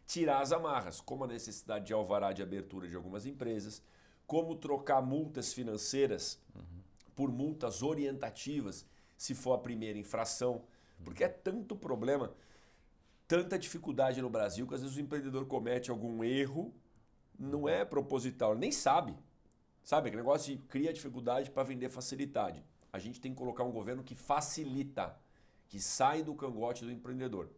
tirar 0.06 0.40
as 0.40 0.52
amarras, 0.52 1.00
como 1.00 1.24
a 1.24 1.26
necessidade 1.26 1.86
de 1.86 1.92
alvará 1.92 2.32
de 2.32 2.42
abertura 2.42 2.88
de 2.88 2.96
algumas 2.96 3.26
empresas, 3.26 3.82
como 4.26 4.56
trocar 4.56 5.02
multas 5.02 5.52
financeiras 5.52 6.40
por 7.14 7.30
multas 7.30 7.82
orientativas, 7.82 8.86
se 9.16 9.34
for 9.34 9.54
a 9.54 9.58
primeira 9.58 9.98
infração, 9.98 10.64
porque 11.04 11.24
é 11.24 11.28
tanto 11.28 11.74
problema, 11.76 12.32
tanta 13.26 13.58
dificuldade 13.58 14.20
no 14.20 14.30
Brasil 14.30 14.66
que 14.66 14.74
às 14.74 14.82
vezes 14.82 14.96
o 14.96 15.00
empreendedor 15.00 15.46
comete 15.46 15.90
algum 15.90 16.22
erro, 16.22 16.74
não 17.38 17.68
é 17.68 17.84
proposital, 17.84 18.54
nem 18.54 18.72
sabe. 18.72 19.16
Sabe, 19.82 20.08
aquele 20.08 20.22
negócio 20.22 20.56
de 20.56 20.62
cria 20.64 20.92
dificuldade 20.92 21.50
para 21.50 21.62
vender 21.62 21.88
facilidade. 21.88 22.64
A 22.92 22.98
gente 22.98 23.20
tem 23.20 23.32
que 23.32 23.38
colocar 23.38 23.62
um 23.62 23.70
governo 23.70 24.02
que 24.02 24.14
facilita, 24.14 25.16
que 25.68 25.80
sai 25.80 26.22
do 26.22 26.34
cangote 26.34 26.84
do 26.84 26.90
empreendedor. 26.90 27.48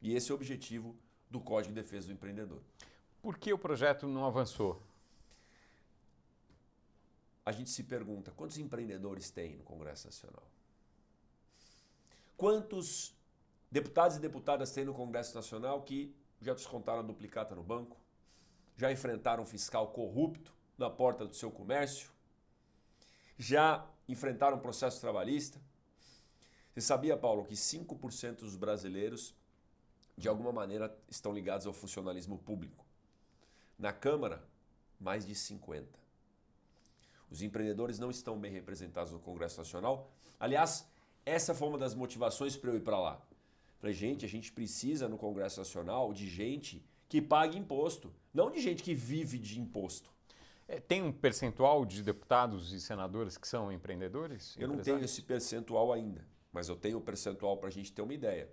E 0.00 0.14
esse 0.14 0.30
é 0.30 0.34
o 0.34 0.36
objetivo 0.36 0.96
do 1.30 1.40
Código 1.40 1.74
de 1.74 1.80
Defesa 1.80 2.08
do 2.08 2.12
Empreendedor. 2.12 2.62
Por 3.20 3.38
que 3.38 3.52
o 3.52 3.58
projeto 3.58 4.06
não 4.06 4.24
avançou? 4.24 4.82
a 7.44 7.52
gente 7.52 7.70
se 7.70 7.82
pergunta 7.82 8.30
quantos 8.30 8.58
empreendedores 8.58 9.30
tem 9.30 9.56
no 9.56 9.64
Congresso 9.64 10.06
Nacional? 10.06 10.42
Quantos 12.36 13.14
deputados 13.70 14.16
e 14.16 14.20
deputadas 14.20 14.70
tem 14.70 14.84
no 14.84 14.94
Congresso 14.94 15.34
Nacional 15.34 15.82
que 15.82 16.14
já 16.40 16.54
descontaram 16.54 17.00
a 17.00 17.02
duplicata 17.02 17.54
no 17.54 17.62
banco? 17.62 17.96
Já 18.76 18.90
enfrentaram 18.92 19.42
um 19.42 19.46
fiscal 19.46 19.88
corrupto 19.88 20.54
na 20.78 20.88
porta 20.88 21.26
do 21.26 21.34
seu 21.34 21.50
comércio? 21.50 22.10
Já 23.36 23.86
enfrentaram 24.08 24.56
um 24.56 24.60
processo 24.60 25.00
trabalhista? 25.00 25.60
Você 26.72 26.80
sabia, 26.80 27.16
Paulo, 27.16 27.44
que 27.44 27.54
5% 27.54 28.36
dos 28.36 28.56
brasileiros, 28.56 29.34
de 30.20 30.28
alguma 30.28 30.52
maneira, 30.52 30.94
estão 31.08 31.32
ligados 31.32 31.66
ao 31.66 31.72
funcionalismo 31.72 32.38
público? 32.38 32.84
Na 33.78 33.90
Câmara, 33.90 34.44
mais 35.00 35.26
de 35.26 35.34
50%. 35.34 35.86
Os 37.30 37.40
empreendedores 37.40 37.98
não 37.98 38.10
estão 38.10 38.38
bem 38.38 38.52
representados 38.52 39.12
no 39.12 39.18
Congresso 39.18 39.58
Nacional. 39.58 40.12
Aliás, 40.38 40.86
essa 41.24 41.54
foi 41.54 41.68
uma 41.68 41.78
das 41.78 41.94
motivações 41.94 42.54
para 42.54 42.70
eu 42.70 42.76
ir 42.76 42.80
para 42.82 42.98
lá. 42.98 43.22
Falei, 43.78 43.94
gente, 43.94 44.26
a 44.26 44.28
gente 44.28 44.52
precisa 44.52 45.08
no 45.08 45.16
Congresso 45.16 45.58
Nacional 45.58 46.12
de 46.12 46.28
gente 46.28 46.84
que 47.08 47.22
pague 47.22 47.56
imposto, 47.56 48.12
não 48.34 48.50
de 48.50 48.60
gente 48.60 48.82
que 48.82 48.94
vive 48.94 49.38
de 49.38 49.58
imposto. 49.58 50.12
É, 50.68 50.78
Tem 50.78 51.02
um 51.02 51.10
percentual 51.10 51.86
de 51.86 52.02
deputados 52.02 52.72
e 52.72 52.80
senadores 52.80 53.38
que 53.38 53.48
são 53.48 53.72
empreendedores? 53.72 54.54
Eu 54.58 54.68
não 54.68 54.78
tenho 54.78 55.02
esse 55.02 55.22
percentual 55.22 55.92
ainda, 55.92 56.26
mas 56.52 56.68
eu 56.68 56.76
tenho 56.76 56.98
o 56.98 57.00
percentual 57.00 57.56
para 57.56 57.68
a 57.68 57.72
gente 57.72 57.90
ter 57.90 58.02
uma 58.02 58.12
ideia. 58.12 58.50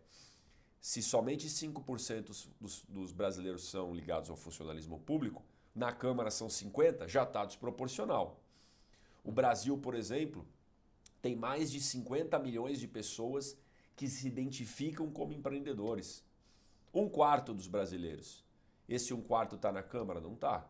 Se 0.79 1.01
somente 1.01 1.47
5% 1.47 2.47
dos, 2.59 2.83
dos 2.87 3.11
brasileiros 3.11 3.69
são 3.69 3.93
ligados 3.93 4.29
ao 4.29 4.35
funcionalismo 4.35 4.99
público, 4.99 5.43
na 5.75 5.91
Câmara 5.91 6.31
são 6.31 6.47
50%, 6.47 7.07
já 7.07 7.23
está 7.23 7.45
desproporcional. 7.45 8.39
O 9.23 9.31
Brasil, 9.31 9.77
por 9.77 9.93
exemplo, 9.93 10.47
tem 11.21 11.35
mais 11.35 11.69
de 11.71 11.81
50 11.81 12.39
milhões 12.39 12.79
de 12.79 12.87
pessoas 12.87 13.57
que 13.95 14.07
se 14.07 14.27
identificam 14.27 15.11
como 15.11 15.33
empreendedores. 15.33 16.23
Um 16.93 17.09
quarto 17.09 17.53
dos 17.53 17.67
brasileiros. 17.67 18.43
Esse 18.87 19.13
um 19.13 19.21
quarto 19.21 19.55
está 19.55 19.71
na 19.71 19.83
Câmara? 19.83 20.21
Não 20.21 20.33
está. 20.33 20.67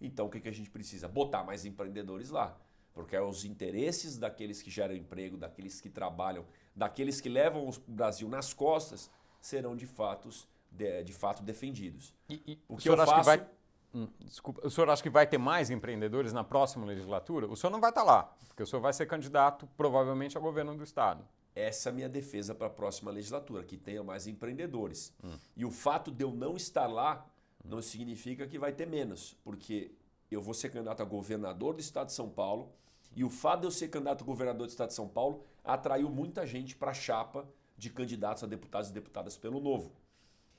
Então 0.00 0.26
o 0.26 0.30
que, 0.30 0.40
que 0.40 0.48
a 0.48 0.52
gente 0.52 0.70
precisa? 0.70 1.08
Botar 1.08 1.42
mais 1.42 1.64
empreendedores 1.64 2.30
lá. 2.30 2.56
Porque 2.98 3.14
é 3.14 3.22
os 3.22 3.44
interesses 3.44 4.18
daqueles 4.18 4.60
que 4.60 4.68
geram 4.72 4.92
emprego, 4.92 5.36
daqueles 5.36 5.80
que 5.80 5.88
trabalham, 5.88 6.44
daqueles 6.74 7.20
que 7.20 7.28
levam 7.28 7.68
o 7.68 7.72
Brasil 7.86 8.28
nas 8.28 8.52
costas, 8.52 9.08
serão 9.40 9.76
de, 9.76 9.86
fatos, 9.86 10.48
de, 10.68 11.04
de 11.04 11.12
fato 11.12 11.40
defendidos. 11.44 12.12
E, 12.28 12.42
e 12.44 12.58
O 12.68 12.74
o 12.74 12.76
que 12.76 12.82
senhor 12.82 12.96
eu 12.98 13.02
acha 13.04 13.12
que 13.12 13.24
faço- 13.24 13.38
vai... 13.38 13.48
Hum, 13.94 14.08
desculpa, 14.18 14.66
o 14.66 14.68
senhor 14.68 14.90
acha 14.90 15.00
que 15.00 15.08
vai 15.08 15.28
ter 15.28 15.38
mais 15.38 15.70
empreendedores 15.70 16.32
na 16.32 16.42
próxima 16.42 16.84
legislatura? 16.84 17.46
O 17.46 17.54
senhor 17.56 17.70
não 17.70 17.80
vai 17.80 17.90
estar 17.90 18.02
lá, 18.02 18.34
porque 18.48 18.64
o 18.64 18.66
senhor 18.66 18.82
vai 18.82 18.92
ser 18.92 19.06
candidato 19.06 19.68
provavelmente 19.76 20.36
ao 20.36 20.42
governo 20.42 20.76
do 20.76 20.82
estado. 20.82 21.24
Essa 21.54 21.88
é 21.88 21.90
a 21.90 21.94
minha 21.94 22.08
defesa 22.08 22.52
para 22.52 22.66
a 22.66 22.70
próxima 22.70 23.12
legislatura, 23.12 23.62
que 23.62 23.76
tenha 23.76 24.02
mais 24.02 24.26
empreendedores. 24.26 25.12
E 25.56 25.64
o 25.64 25.70
fato 25.70 26.10
de 26.10 26.24
eu 26.24 26.32
não 26.32 26.56
estar 26.56 26.88
lá 26.88 27.24
não 27.64 27.80
significa 27.80 28.44
que 28.48 28.58
vai 28.58 28.72
ter 28.72 28.88
menos, 28.88 29.36
porque 29.44 29.92
eu 30.30 30.42
vou 30.42 30.52
ser 30.52 30.70
candidato 30.70 31.00
a 31.00 31.04
governador 31.06 31.74
do 31.74 31.80
estado 31.80 32.08
de 32.08 32.12
São 32.12 32.28
Paulo, 32.28 32.72
e 33.14 33.24
o 33.24 33.30
fato 33.30 33.60
de 33.60 33.66
eu 33.66 33.70
ser 33.70 33.88
candidato 33.88 34.22
a 34.22 34.26
governador 34.26 34.66
do 34.66 34.70
estado 34.70 34.88
de 34.88 34.94
São 34.94 35.08
Paulo 35.08 35.42
atraiu 35.64 36.08
muita 36.08 36.46
gente 36.46 36.76
para 36.76 36.90
a 36.90 36.94
chapa 36.94 37.48
de 37.76 37.90
candidatos 37.90 38.42
a 38.42 38.46
deputados 38.46 38.90
e 38.90 38.92
deputadas 38.92 39.36
pelo 39.36 39.60
Novo. 39.60 39.92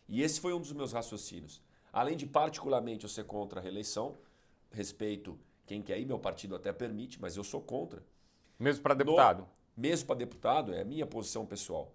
E 0.08 0.22
esse 0.22 0.40
foi 0.40 0.54
um 0.54 0.60
dos 0.60 0.72
meus 0.72 0.94
raciocínios. 0.94 1.62
Além 1.92 2.18
de 2.18 2.26
particularmente 2.26 3.04
eu 3.04 3.10
ser 3.10 3.26
contra 3.26 3.60
a 3.60 3.64
reeleição, 3.64 4.18
respeito 4.72 5.38
quem 5.66 5.82
quer 5.82 6.00
ir, 6.00 6.06
meu 6.06 6.18
partido 6.18 6.56
até 6.56 6.74
permite, 6.74 7.22
mas 7.22 7.38
eu 7.38 7.44
sou 7.44 7.62
contra. 7.62 8.04
Mesmo 8.58 8.82
para 8.82 8.96
deputado. 8.96 9.48
Mesmo 9.78 10.08
para 10.08 10.16
deputado, 10.16 10.74
é 10.74 10.82
a 10.82 10.86
minha 10.86 11.06
posição 11.06 11.46
pessoal. 11.46 11.94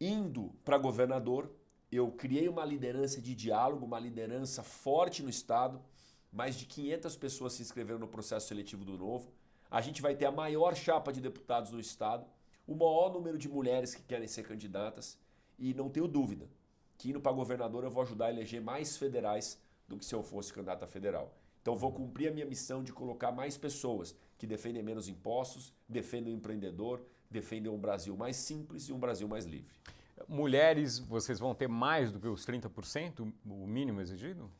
Indo 0.00 0.52
para 0.64 0.78
governador, 0.78 1.50
eu 1.90 2.10
criei 2.12 2.48
uma 2.48 2.64
liderança 2.64 3.20
de 3.20 3.34
diálogo, 3.34 3.84
uma 3.84 3.98
liderança 3.98 4.62
forte 4.62 5.22
no 5.22 5.28
Estado. 5.28 5.80
Mais 6.34 6.56
de 6.56 6.66
500 6.66 7.16
pessoas 7.16 7.52
se 7.52 7.62
inscreveram 7.62 8.00
no 8.00 8.08
processo 8.08 8.48
seletivo 8.48 8.84
do 8.84 8.98
Novo. 8.98 9.32
A 9.70 9.80
gente 9.80 10.02
vai 10.02 10.16
ter 10.16 10.26
a 10.26 10.32
maior 10.32 10.74
chapa 10.74 11.12
de 11.12 11.20
deputados 11.20 11.70
do 11.70 11.78
Estado, 11.78 12.26
o 12.66 12.74
maior 12.74 13.12
número 13.12 13.38
de 13.38 13.48
mulheres 13.48 13.94
que 13.94 14.02
querem 14.02 14.26
ser 14.26 14.42
candidatas. 14.42 15.16
E 15.56 15.72
não 15.72 15.88
tenho 15.88 16.08
dúvida 16.08 16.48
que 16.98 17.10
indo 17.10 17.20
para 17.20 17.30
governador 17.30 17.84
eu 17.84 17.90
vou 17.90 18.02
ajudar 18.02 18.26
a 18.26 18.30
eleger 18.30 18.60
mais 18.60 18.96
federais 18.96 19.62
do 19.86 19.96
que 19.96 20.04
se 20.04 20.12
eu 20.12 20.24
fosse 20.24 20.52
candidato 20.52 20.82
a 20.82 20.88
federal. 20.88 21.32
Então 21.62 21.76
vou 21.76 21.92
cumprir 21.92 22.28
a 22.28 22.32
minha 22.32 22.46
missão 22.46 22.82
de 22.82 22.92
colocar 22.92 23.30
mais 23.30 23.56
pessoas 23.56 24.12
que 24.36 24.44
defendem 24.44 24.82
menos 24.82 25.06
impostos, 25.06 25.72
defendem 25.88 26.34
o 26.34 26.36
empreendedor, 26.36 27.00
defendem 27.30 27.70
um 27.70 27.78
Brasil 27.78 28.16
mais 28.16 28.34
simples 28.34 28.88
e 28.88 28.92
um 28.92 28.98
Brasil 28.98 29.28
mais 29.28 29.44
livre. 29.44 29.72
Mulheres, 30.26 30.98
vocês 30.98 31.38
vão 31.38 31.54
ter 31.54 31.68
mais 31.68 32.10
do 32.10 32.18
que 32.18 32.26
os 32.26 32.44
30%, 32.44 33.32
o 33.46 33.66
mínimo 33.68 34.00
exigido? 34.00 34.50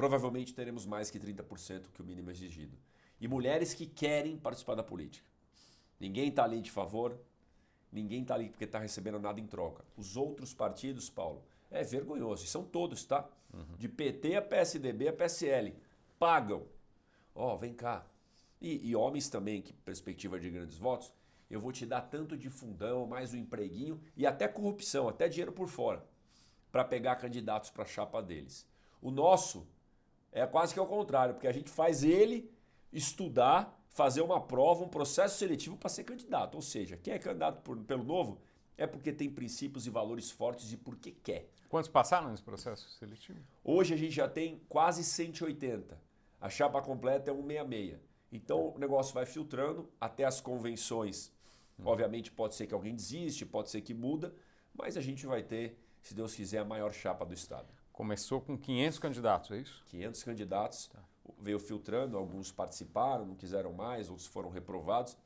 Provavelmente 0.00 0.54
teremos 0.54 0.86
mais 0.86 1.10
que 1.10 1.20
30% 1.20 1.90
que 1.92 2.00
o 2.00 2.04
mínimo 2.06 2.30
exigido. 2.30 2.74
E 3.20 3.28
mulheres 3.28 3.74
que 3.74 3.84
querem 3.84 4.34
participar 4.34 4.74
da 4.74 4.82
política. 4.82 5.28
Ninguém 6.00 6.30
está 6.30 6.42
ali 6.42 6.62
de 6.62 6.70
favor, 6.70 7.20
ninguém 7.92 8.22
está 8.22 8.34
ali 8.34 8.48
porque 8.48 8.64
está 8.64 8.78
recebendo 8.78 9.18
nada 9.18 9.38
em 9.38 9.46
troca. 9.46 9.84
Os 9.98 10.16
outros 10.16 10.54
partidos, 10.54 11.10
Paulo, 11.10 11.44
é 11.70 11.84
vergonhoso. 11.84 12.46
E 12.46 12.48
são 12.48 12.64
todos, 12.64 13.04
tá? 13.04 13.28
De 13.76 13.90
PT 13.90 14.36
a 14.36 14.40
PSDB 14.40 15.08
a 15.08 15.12
PSL. 15.12 15.76
Pagam. 16.18 16.64
Ó, 17.34 17.58
vem 17.58 17.74
cá. 17.74 18.06
E, 18.58 18.88
e 18.88 18.96
homens 18.96 19.28
também, 19.28 19.60
que 19.60 19.74
perspectiva 19.74 20.40
de 20.40 20.48
grandes 20.48 20.78
votos, 20.78 21.12
eu 21.50 21.60
vou 21.60 21.72
te 21.72 21.84
dar 21.84 22.00
tanto 22.00 22.38
de 22.38 22.48
fundão, 22.48 23.06
mais 23.06 23.34
um 23.34 23.36
empreguinho 23.36 24.00
e 24.16 24.26
até 24.26 24.48
corrupção, 24.48 25.10
até 25.10 25.28
dinheiro 25.28 25.52
por 25.52 25.68
fora, 25.68 26.02
para 26.72 26.84
pegar 26.84 27.16
candidatos 27.16 27.68
para 27.68 27.82
a 27.82 27.86
chapa 27.86 28.22
deles. 28.22 28.66
O 29.02 29.10
nosso 29.10 29.68
é 30.32 30.46
quase 30.46 30.72
que 30.74 30.80
ao 30.80 30.86
contrário, 30.86 31.34
porque 31.34 31.46
a 31.48 31.52
gente 31.52 31.70
faz 31.70 32.02
ele 32.04 32.50
estudar, 32.92 33.78
fazer 33.88 34.20
uma 34.20 34.40
prova, 34.40 34.84
um 34.84 34.88
processo 34.88 35.38
seletivo 35.38 35.76
para 35.76 35.88
ser 35.88 36.04
candidato. 36.04 36.54
Ou 36.54 36.62
seja, 36.62 36.96
quem 36.96 37.14
é 37.14 37.18
candidato 37.18 37.60
por- 37.62 37.76
pelo 37.78 38.04
novo 38.04 38.40
é 38.76 38.86
porque 38.86 39.12
tem 39.12 39.28
princípios 39.30 39.86
e 39.86 39.90
valores 39.90 40.30
fortes 40.30 40.72
e 40.72 40.76
porque 40.76 41.10
quer. 41.12 41.48
Quantos 41.68 41.88
passaram 41.90 42.30
nesse 42.30 42.42
processo 42.42 42.88
seletivo? 42.90 43.38
Hoje 43.62 43.94
a 43.94 43.96
gente 43.96 44.12
já 44.12 44.28
tem 44.28 44.60
quase 44.68 45.04
180. 45.04 46.00
A 46.40 46.48
chapa 46.48 46.80
completa 46.80 47.30
é 47.30 47.34
166. 47.34 47.98
Então 48.32 48.72
o 48.74 48.78
negócio 48.78 49.12
vai 49.12 49.26
filtrando 49.26 49.88
até 50.00 50.24
as 50.24 50.40
convenções. 50.40 51.32
Obviamente 51.84 52.30
pode 52.30 52.54
ser 52.54 52.66
que 52.66 52.74
alguém 52.74 52.94
desiste, 52.94 53.44
pode 53.46 53.70
ser 53.70 53.80
que 53.80 53.94
muda, 53.94 54.34
mas 54.74 54.96
a 54.96 55.00
gente 55.00 55.26
vai 55.26 55.42
ter, 55.42 55.78
se 56.02 56.14
Deus 56.14 56.34
quiser, 56.34 56.58
a 56.58 56.64
maior 56.64 56.92
chapa 56.92 57.24
do 57.24 57.34
estado. 57.34 57.68
Começou 57.92 58.40
com 58.40 58.56
500 58.56 58.98
candidatos, 58.98 59.50
é 59.50 59.58
isso? 59.58 59.82
500 59.86 60.22
candidatos, 60.22 60.90
veio 61.38 61.58
filtrando, 61.58 62.16
alguns 62.16 62.50
participaram, 62.50 63.26
não 63.26 63.34
quiseram 63.34 63.72
mais, 63.72 64.08
outros 64.08 64.26
foram 64.26 64.50
reprovados, 64.50 65.16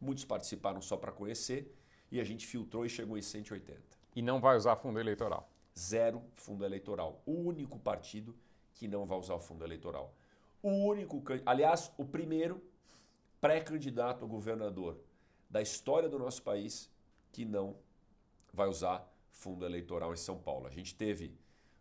muitos 0.00 0.24
participaram 0.24 0.80
só 0.80 0.96
para 0.96 1.12
conhecer 1.12 1.74
e 2.10 2.20
a 2.20 2.24
gente 2.24 2.46
filtrou 2.46 2.84
e 2.84 2.88
chegou 2.88 3.16
em 3.16 3.22
180. 3.22 3.80
E 4.14 4.22
não 4.22 4.40
vai 4.40 4.56
usar 4.56 4.76
fundo 4.76 5.00
eleitoral? 5.00 5.48
Zero 5.78 6.22
fundo 6.34 6.64
eleitoral. 6.64 7.22
O 7.24 7.32
único 7.32 7.78
partido 7.78 8.36
que 8.74 8.86
não 8.86 9.06
vai 9.06 9.18
usar 9.18 9.34
o 9.34 9.40
fundo 9.40 9.64
eleitoral. 9.64 10.14
O 10.62 10.70
único, 10.70 11.22
aliás, 11.46 11.90
o 11.96 12.04
primeiro 12.04 12.62
pré-candidato 13.40 14.24
a 14.24 14.28
governador 14.28 14.98
da 15.48 15.60
história 15.60 16.08
do 16.08 16.18
nosso 16.18 16.42
país 16.42 16.90
que 17.32 17.44
não 17.44 17.76
vai 18.52 18.68
usar 18.68 19.10
fundo 19.30 19.64
eleitoral 19.64 20.12
em 20.12 20.16
São 20.16 20.38
Paulo. 20.38 20.66
A 20.66 20.70
gente 20.70 20.94
teve 20.94 21.34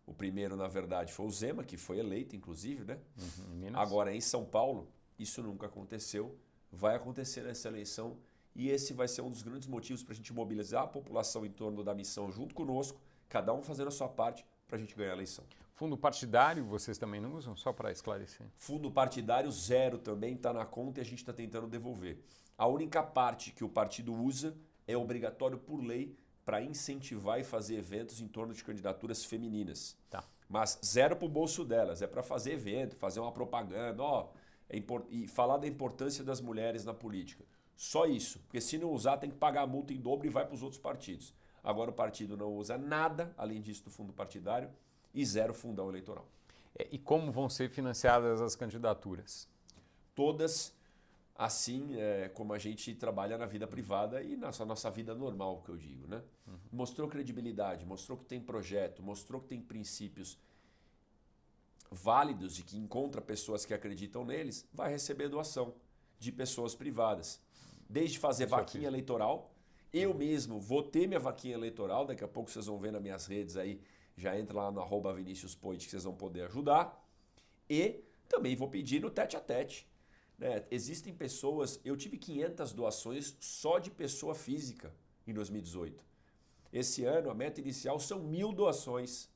o 0.05 0.13
primeiro, 0.13 0.55
na 0.55 0.67
verdade, 0.67 1.13
foi 1.13 1.25
o 1.25 1.29
Zema, 1.29 1.63
que 1.63 1.77
foi 1.77 1.99
eleito, 1.99 2.35
inclusive, 2.35 2.83
né? 2.83 2.99
Uhum, 3.17 3.69
Agora, 3.73 4.13
em 4.13 4.21
São 4.21 4.43
Paulo, 4.43 4.87
isso 5.17 5.41
nunca 5.41 5.67
aconteceu. 5.67 6.35
Vai 6.71 6.95
acontecer 6.95 7.43
nessa 7.43 7.67
eleição 7.67 8.17
e 8.55 8.69
esse 8.69 8.93
vai 8.93 9.07
ser 9.07 9.21
um 9.21 9.29
dos 9.29 9.41
grandes 9.41 9.67
motivos 9.67 10.03
para 10.03 10.13
a 10.13 10.15
gente 10.15 10.33
mobilizar 10.33 10.83
a 10.83 10.87
população 10.87 11.45
em 11.45 11.51
torno 11.51 11.83
da 11.83 11.93
missão 11.93 12.31
junto 12.31 12.53
conosco, 12.53 12.99
cada 13.29 13.53
um 13.53 13.61
fazendo 13.61 13.87
a 13.87 13.91
sua 13.91 14.09
parte 14.09 14.45
para 14.67 14.77
a 14.77 14.79
gente 14.79 14.95
ganhar 14.95 15.11
a 15.11 15.15
eleição. 15.15 15.45
Fundo 15.73 15.97
partidário 15.97 16.63
vocês 16.65 16.97
também 16.97 17.19
não 17.19 17.35
usam? 17.35 17.55
Só 17.55 17.73
para 17.73 17.91
esclarecer. 17.91 18.45
Fundo 18.57 18.91
partidário 18.91 19.51
zero 19.51 19.97
também 19.97 20.35
está 20.35 20.53
na 20.53 20.65
conta 20.65 20.99
e 20.99 21.01
a 21.01 21.05
gente 21.05 21.19
está 21.19 21.33
tentando 21.33 21.67
devolver. 21.67 22.19
A 22.57 22.67
única 22.67 23.01
parte 23.01 23.51
que 23.51 23.63
o 23.63 23.69
partido 23.69 24.13
usa 24.13 24.55
é 24.87 24.95
obrigatório 24.95 25.57
por 25.57 25.81
lei 25.81 26.15
para 26.45 26.61
incentivar 26.61 27.39
e 27.39 27.43
fazer 27.43 27.77
eventos 27.77 28.19
em 28.19 28.27
torno 28.27 28.53
de 28.53 28.63
candidaturas 28.63 29.23
femininas. 29.23 29.97
Tá. 30.09 30.23
Mas 30.49 30.79
zero 30.83 31.15
para 31.15 31.25
o 31.25 31.29
bolso 31.29 31.63
delas, 31.63 32.01
é 32.01 32.07
para 32.07 32.23
fazer 32.23 32.53
evento, 32.53 32.95
fazer 32.95 33.19
uma 33.19 33.31
propaganda, 33.31 34.03
ó, 34.03 34.29
é 34.69 34.81
e 35.09 35.27
falar 35.27 35.57
da 35.57 35.67
importância 35.67 36.23
das 36.23 36.41
mulheres 36.41 36.83
na 36.83 36.93
política. 36.93 37.45
Só 37.75 38.05
isso, 38.05 38.39
porque 38.39 38.61
se 38.61 38.77
não 38.77 38.91
usar 38.91 39.17
tem 39.17 39.29
que 39.29 39.37
pagar 39.37 39.63
a 39.63 39.67
multa 39.67 39.93
em 39.93 39.99
dobro 39.99 40.27
e 40.27 40.29
vai 40.29 40.45
para 40.45 40.53
os 40.53 40.61
outros 40.61 40.81
partidos. 40.81 41.33
Agora 41.63 41.91
o 41.91 41.93
partido 41.93 42.35
não 42.35 42.53
usa 42.53 42.77
nada, 42.77 43.33
além 43.37 43.61
disso, 43.61 43.83
do 43.83 43.89
fundo 43.89 44.11
partidário 44.11 44.69
e 45.13 45.25
zero 45.25 45.53
fundão 45.53 45.89
eleitoral. 45.89 46.27
É, 46.77 46.87
e 46.91 46.97
como 46.97 47.31
vão 47.31 47.49
ser 47.49 47.69
financiadas 47.69 48.41
as 48.41 48.55
candidaturas? 48.55 49.47
Todas 50.15 50.73
assim 51.35 51.95
é, 51.95 52.29
como 52.29 52.53
a 52.53 52.59
gente 52.59 52.93
trabalha 52.95 53.37
na 53.37 53.45
vida 53.45 53.67
privada 53.67 54.21
e 54.21 54.35
na 54.35 54.51
nossa 54.65 54.89
vida 54.91 55.15
normal, 55.15 55.61
que 55.63 55.69
eu 55.69 55.77
digo. 55.77 56.07
Né? 56.07 56.21
Uhum. 56.47 56.57
Mostrou 56.71 57.07
credibilidade, 57.07 57.85
mostrou 57.85 58.17
que 58.17 58.25
tem 58.25 58.39
projeto, 58.39 59.01
mostrou 59.01 59.41
que 59.41 59.47
tem 59.47 59.61
princípios 59.61 60.37
válidos 61.91 62.57
e 62.59 62.63
que 62.63 62.77
encontra 62.77 63.21
pessoas 63.21 63.65
que 63.65 63.73
acreditam 63.73 64.23
neles, 64.23 64.67
vai 64.73 64.89
receber 64.89 65.27
doação 65.27 65.73
de 66.17 66.31
pessoas 66.31 66.73
privadas. 66.73 67.41
Desde 67.89 68.17
fazer 68.17 68.45
Isso 68.45 68.55
vaquinha 68.55 68.87
eleitoral, 68.87 69.53
eu 69.91 70.13
mesmo 70.13 70.59
vou 70.59 70.81
ter 70.83 71.07
minha 71.07 71.19
vaquinha 71.19 71.53
eleitoral, 71.53 72.05
daqui 72.05 72.23
a 72.23 72.27
pouco 72.27 72.49
vocês 72.49 72.65
vão 72.65 72.77
ver 72.79 72.91
nas 72.91 73.01
minhas 73.01 73.25
redes 73.25 73.57
aí, 73.57 73.81
já 74.15 74.39
entra 74.39 74.55
lá 74.55 74.71
no 74.71 74.79
arroba 74.79 75.13
Vinícius 75.13 75.55
Poit 75.55 75.83
que 75.83 75.91
vocês 75.91 76.03
vão 76.03 76.15
poder 76.15 76.43
ajudar. 76.43 76.97
E 77.69 78.03
também 78.29 78.55
vou 78.55 78.69
pedir 78.69 79.01
no 79.01 79.09
tete 79.09 79.35
a 79.35 79.41
tete 79.41 79.90
né? 80.41 80.65
Existem 80.71 81.13
pessoas, 81.13 81.79
eu 81.85 81.95
tive 81.95 82.17
500 82.17 82.73
doações 82.73 83.37
só 83.39 83.77
de 83.77 83.91
pessoa 83.91 84.33
física 84.33 84.91
em 85.27 85.33
2018. 85.33 86.03
Esse 86.73 87.05
ano 87.05 87.29
a 87.29 87.35
meta 87.35 87.61
inicial 87.61 87.99
são 87.99 88.19
mil 88.19 88.51
doações, 88.51 89.29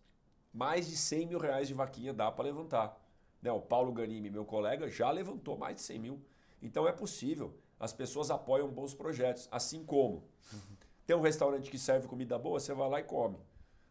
mais 0.51 0.87
de 0.87 0.97
100 0.97 1.27
mil 1.27 1.37
reais 1.37 1.67
de 1.67 1.75
vaquinha 1.75 2.11
dá 2.11 2.31
para 2.31 2.45
levantar. 2.45 2.99
Né? 3.39 3.51
O 3.51 3.61
Paulo 3.61 3.91
Ganimi, 3.93 4.31
meu 4.31 4.45
colega, 4.45 4.89
já 4.89 5.11
levantou 5.11 5.55
mais 5.55 5.75
de 5.75 5.83
100 5.83 5.99
mil. 5.99 6.21
Então 6.59 6.87
é 6.87 6.91
possível. 6.91 7.55
As 7.79 7.93
pessoas 7.93 8.31
apoiam 8.31 8.67
bons 8.67 8.95
projetos, 8.95 9.47
assim 9.51 9.85
como 9.85 10.23
tem 11.05 11.15
um 11.15 11.21
restaurante 11.21 11.69
que 11.69 11.77
serve 11.77 12.07
comida 12.07 12.39
boa, 12.39 12.59
você 12.59 12.73
vai 12.73 12.89
lá 12.89 12.99
e 12.99 13.03
come. 13.03 13.37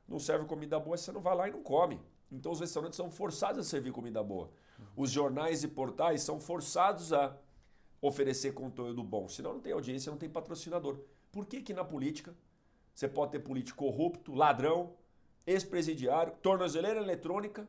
Não 0.09 0.19
serve 0.19 0.47
comida 0.47 0.81
boa, 0.81 0.97
você 0.97 1.13
não 1.13 1.21
vai 1.21 1.37
lá 1.37 1.49
e 1.49 1.53
não 1.53 1.63
come. 1.63 2.01
Então 2.31 2.53
os 2.53 2.61
restaurantes 2.61 2.97
são 2.97 3.11
forçados 3.11 3.67
a 3.67 3.69
servir 3.69 3.93
comida 3.93 4.23
boa. 4.23 4.51
Os 4.97 5.11
jornais 5.11 5.63
e 5.63 5.69
portais 5.69 6.23
são 6.23 6.41
forçados 6.41 7.13
a 7.13 7.37
oferecer 8.01 8.53
conteúdo 8.53 9.03
bom. 9.03 9.29
Senão 9.29 9.55
não 9.55 9.61
tem 9.61 9.73
audiência, 9.73 10.11
não 10.11 10.19
tem 10.19 10.29
patrocinador. 10.29 10.99
Por 11.33 11.47
que, 11.47 11.63
que 11.63 11.73
na 11.73 11.85
política 11.85 12.35
você 12.95 13.09
pode 13.09 13.33
ter 13.33 13.41
político 13.41 13.85
corrupto, 13.85 14.35
ladrão, 14.35 14.95
ex-presidiário, 15.47 16.35
tornozeleira 16.43 17.01
eletrônica 17.01 17.69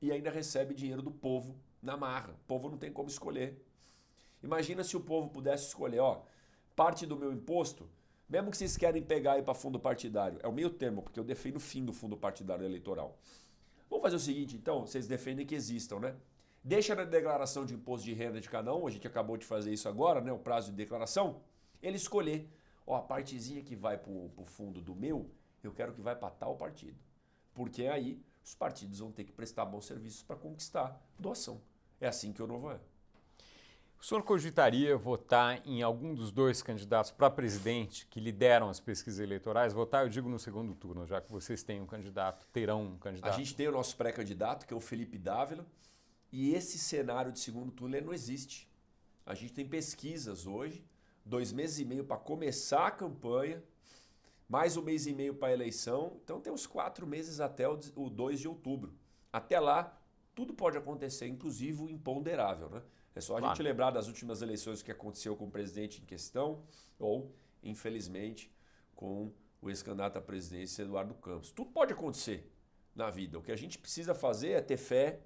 e 0.00 0.12
ainda 0.12 0.30
recebe 0.30 0.74
dinheiro 0.74 1.02
do 1.02 1.10
povo 1.10 1.56
na 1.82 1.96
marra? 1.96 2.32
O 2.32 2.46
povo 2.46 2.68
não 2.68 2.78
tem 2.78 2.92
como 2.92 3.08
escolher. 3.08 3.60
Imagina 4.42 4.84
se 4.84 4.96
o 4.96 5.00
povo 5.00 5.30
pudesse 5.30 5.68
escolher, 5.68 6.00
ó, 6.00 6.22
parte 6.76 7.06
do 7.06 7.16
meu 7.16 7.32
imposto, 7.32 7.88
mesmo 8.28 8.50
que 8.50 8.56
vocês 8.56 8.76
querem 8.76 9.02
pegar 9.02 9.32
aí 9.34 9.42
para 9.42 9.54
fundo 9.54 9.78
partidário, 9.78 10.38
é 10.42 10.48
o 10.48 10.52
meio 10.52 10.70
termo, 10.70 11.02
porque 11.02 11.18
eu 11.18 11.24
defendo 11.24 11.56
o 11.56 11.60
fim 11.60 11.84
do 11.84 11.92
fundo 11.92 12.16
partidário 12.16 12.64
eleitoral. 12.64 13.18
Vamos 13.88 14.02
fazer 14.02 14.16
o 14.16 14.20
seguinte, 14.20 14.56
então, 14.56 14.86
vocês 14.86 15.06
defendem 15.06 15.46
que 15.46 15.54
existam, 15.54 16.00
né? 16.00 16.16
Deixa 16.62 16.94
na 16.94 17.04
declaração 17.04 17.66
de 17.66 17.74
imposto 17.74 18.06
de 18.06 18.14
renda 18.14 18.40
de 18.40 18.48
cada 18.48 18.74
um, 18.74 18.86
a 18.86 18.90
gente 18.90 19.06
acabou 19.06 19.36
de 19.36 19.44
fazer 19.44 19.72
isso 19.72 19.88
agora, 19.88 20.20
né? 20.20 20.32
O 20.32 20.38
prazo 20.38 20.70
de 20.70 20.76
declaração, 20.76 21.42
ele 21.82 21.96
escolher, 21.96 22.50
ó, 22.86 22.96
a 22.96 23.02
partezinha 23.02 23.62
que 23.62 23.76
vai 23.76 23.98
para 23.98 24.10
o 24.10 24.44
fundo 24.46 24.80
do 24.80 24.94
meu, 24.94 25.30
eu 25.62 25.72
quero 25.72 25.92
que 25.92 26.00
vai 26.00 26.16
para 26.16 26.30
tal 26.30 26.56
partido. 26.56 26.98
Porque 27.52 27.86
aí 27.86 28.20
os 28.42 28.54
partidos 28.54 28.98
vão 28.98 29.12
ter 29.12 29.24
que 29.24 29.32
prestar 29.32 29.64
bons 29.64 29.84
serviços 29.84 30.22
para 30.22 30.36
conquistar 30.36 31.00
doação. 31.18 31.60
É 32.00 32.08
assim 32.08 32.32
que 32.32 32.42
o 32.42 32.46
novo 32.46 32.70
é. 32.70 32.80
O 34.04 34.06
senhor 34.06 34.22
cogitaria 34.22 34.98
votar 34.98 35.66
em 35.66 35.80
algum 35.80 36.14
dos 36.14 36.30
dois 36.30 36.62
candidatos 36.62 37.10
para 37.10 37.30
presidente 37.30 38.06
que 38.08 38.20
lideram 38.20 38.68
as 38.68 38.78
pesquisas 38.78 39.18
eleitorais? 39.18 39.72
Votar, 39.72 40.04
eu 40.04 40.10
digo, 40.10 40.28
no 40.28 40.38
segundo 40.38 40.74
turno, 40.74 41.06
já 41.06 41.22
que 41.22 41.32
vocês 41.32 41.62
têm 41.62 41.80
um 41.80 41.86
candidato, 41.86 42.46
terão 42.52 42.82
um 42.82 42.98
candidato. 42.98 43.32
A 43.32 43.34
gente 43.34 43.54
tem 43.54 43.66
o 43.66 43.72
nosso 43.72 43.96
pré-candidato, 43.96 44.66
que 44.66 44.74
é 44.74 44.76
o 44.76 44.80
Felipe 44.80 45.16
Dávila, 45.16 45.64
e 46.30 46.54
esse 46.54 46.78
cenário 46.78 47.32
de 47.32 47.40
segundo 47.40 47.72
turno 47.72 47.98
não 47.98 48.12
existe. 48.12 48.68
A 49.24 49.34
gente 49.34 49.54
tem 49.54 49.66
pesquisas 49.66 50.46
hoje, 50.46 50.84
dois 51.24 51.50
meses 51.50 51.78
e 51.78 51.86
meio 51.86 52.04
para 52.04 52.18
começar 52.18 52.88
a 52.88 52.90
campanha, 52.90 53.64
mais 54.46 54.76
um 54.76 54.82
mês 54.82 55.06
e 55.06 55.14
meio 55.14 55.34
para 55.34 55.48
a 55.48 55.52
eleição, 55.54 56.20
então 56.22 56.42
tem 56.42 56.52
uns 56.52 56.66
quatro 56.66 57.06
meses 57.06 57.40
até 57.40 57.66
o 57.66 57.78
2 58.10 58.38
de 58.38 58.48
outubro. 58.48 58.92
Até 59.32 59.58
lá, 59.58 59.98
tudo 60.34 60.52
pode 60.52 60.76
acontecer, 60.76 61.26
inclusive 61.26 61.84
o 61.84 61.88
imponderável, 61.88 62.68
né? 62.68 62.82
É 63.14 63.20
só 63.20 63.36
a 63.36 63.38
claro. 63.38 63.54
gente 63.54 63.64
lembrar 63.64 63.90
das 63.90 64.08
últimas 64.08 64.42
eleições 64.42 64.82
que 64.82 64.90
aconteceu 64.90 65.36
com 65.36 65.46
o 65.46 65.50
presidente 65.50 66.02
em 66.02 66.04
questão, 66.04 66.62
ou, 66.98 67.32
infelizmente, 67.62 68.52
com 68.94 69.32
o 69.62 69.70
ex-candidato 69.70 70.18
à 70.18 70.20
presidência 70.20 70.82
Eduardo 70.82 71.14
Campos. 71.14 71.52
Tudo 71.52 71.70
pode 71.70 71.92
acontecer 71.92 72.52
na 72.94 73.10
vida. 73.10 73.38
O 73.38 73.42
que 73.42 73.52
a 73.52 73.56
gente 73.56 73.78
precisa 73.78 74.14
fazer 74.14 74.50
é 74.50 74.60
ter 74.60 74.76
fé, 74.76 75.20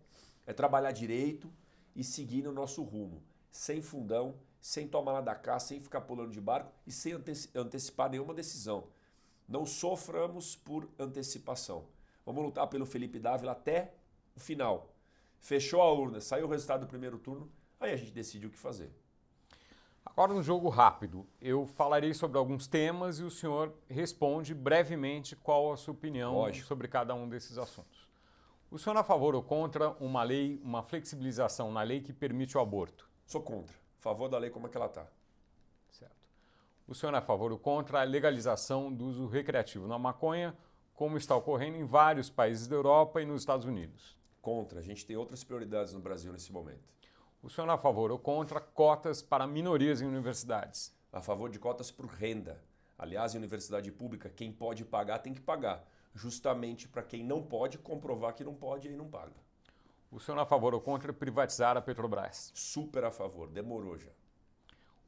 é 0.47 0.53
trabalhar 0.53 0.93
direito 0.93 1.51
e 1.95 2.05
seguir 2.05 2.43
no 2.43 2.53
nosso 2.53 2.83
rumo, 2.83 3.23
sem 3.51 3.83
fundão, 3.83 4.39
sem 4.61 4.87
tomar 4.87 5.15
nada 5.15 5.35
cá, 5.35 5.59
sem 5.59 5.81
ficar 5.81 6.03
pulando 6.03 6.33
de 6.33 6.41
barco 6.41 6.73
e 6.87 6.93
sem 6.93 7.15
antecipar 7.55 8.11
nenhuma 8.11 8.35
decisão. 8.35 8.89
Não 9.49 9.65
soframos 9.65 10.57
por 10.57 10.89
antecipação. 10.99 11.87
Vamos 12.25 12.45
lutar 12.45 12.67
pelo 12.69 12.85
Felipe 12.85 13.19
Dávila 13.19 13.53
até 13.53 13.95
o 14.37 14.41
final. 14.41 14.95
Fechou 15.41 15.81
a 15.81 15.91
urna, 15.93 16.21
saiu 16.21 16.47
o 16.47 16.51
resultado 16.51 16.81
do 16.83 16.87
primeiro 16.87 17.19
turno, 17.19 17.51
Aí 17.81 17.93
a 17.93 17.97
gente 17.97 18.13
decide 18.13 18.47
o 18.47 18.51
que 18.51 18.59
fazer. 18.59 18.91
Agora, 20.05 20.33
um 20.33 20.43
jogo 20.43 20.69
rápido, 20.69 21.27
eu 21.41 21.67
falarei 21.67 22.13
sobre 22.13 22.39
alguns 22.39 22.67
temas 22.67 23.21
e 23.21 23.23
o 23.23 23.31
senhor 23.31 23.73
responde 23.89 24.55
brevemente 24.55 25.37
qual 25.37 25.73
a 25.73 25.77
sua 25.77 25.93
opinião 25.93 26.35
Lógico. 26.35 26.67
sobre 26.67 26.89
cada 26.89 27.15
um 27.15 27.29
desses 27.29 27.57
assuntos. 27.57 28.09
O 28.71 28.79
senhor 28.79 28.97
é 28.97 29.01
a 29.01 29.05
favor 29.05 29.35
ou 29.35 29.43
contra 29.43 29.91
uma 30.01 30.23
lei, 30.23 30.61
uma 30.63 30.83
flexibilização 30.83 31.71
na 31.71 31.83
lei 31.83 32.01
que 32.01 32.13
permite 32.13 32.57
o 32.57 32.61
aborto? 32.61 33.09
Sou 33.27 33.41
contra. 33.41 33.77
A 33.99 34.03
favor 34.03 34.29
da 34.29 34.39
lei 34.39 34.51
como 34.51 34.67
é 34.67 34.71
que 34.71 34.77
ela 34.77 34.87
está. 34.87 35.07
Certo. 35.91 36.17
O 36.87 36.95
senhor 36.95 37.15
é 37.15 37.19
a 37.19 37.23
favor 37.23 37.53
ou 37.53 37.59
contra 37.59 38.01
a 38.01 38.05
legalização 38.05 38.93
do 38.93 39.07
uso 39.07 39.27
recreativo 39.27 39.87
na 39.87 39.99
maconha, 39.99 40.57
como 40.95 41.17
está 41.17 41.37
ocorrendo 41.37 41.77
em 41.77 41.85
vários 41.85 42.29
países 42.29 42.67
da 42.67 42.75
Europa 42.75 43.23
e 43.23 43.25
nos 43.25 43.43
Estados 43.43 43.65
Unidos? 43.65 44.19
Contra. 44.43 44.81
A 44.81 44.83
gente 44.83 45.07
tem 45.07 45.17
outras 45.17 45.45
prioridades 45.45 45.95
no 45.95 46.01
Brasil 46.01 46.33
nesse 46.33 46.53
momento. 46.53 46.98
O 47.49 47.51
senhor 47.51 47.71
é 47.71 47.73
a 47.73 47.79
favor 47.79 48.11
ou 48.13 48.19
contra 48.19 48.61
cotas 48.61 49.23
para 49.23 49.47
minorias 49.47 50.03
em 50.03 50.07
universidades? 50.07 50.95
A 51.11 51.23
favor 51.23 51.49
de 51.49 51.59
cotas 51.59 51.91
por 51.91 52.05
renda. 52.05 52.63
Aliás, 52.99 53.35
em 53.35 53.39
universidade 53.39 53.91
pública, 53.91 54.29
quem 54.29 54.53
pode 54.53 54.85
pagar 54.85 55.21
tem 55.21 55.33
que 55.33 55.41
pagar. 55.41 55.83
Justamente 56.15 56.87
para 56.87 57.03
quem 57.03 57.25
não 57.25 57.43
pode 57.43 57.79
comprovar 57.79 58.35
que 58.35 58.45
não 58.45 58.53
pode 58.53 58.89
e 58.89 58.95
não 58.95 59.09
paga. 59.09 59.33
O 60.13 60.21
senhor 60.21 60.37
é 60.37 60.43
a 60.43 60.45
favor 60.45 60.75
ou 60.75 60.81
contra 60.83 61.11
privatizar 61.11 61.75
a 61.75 61.81
Petrobras? 61.81 62.53
Super 62.55 63.05
a 63.05 63.11
favor, 63.11 63.49
demorou 63.49 63.97
já. 63.97 64.11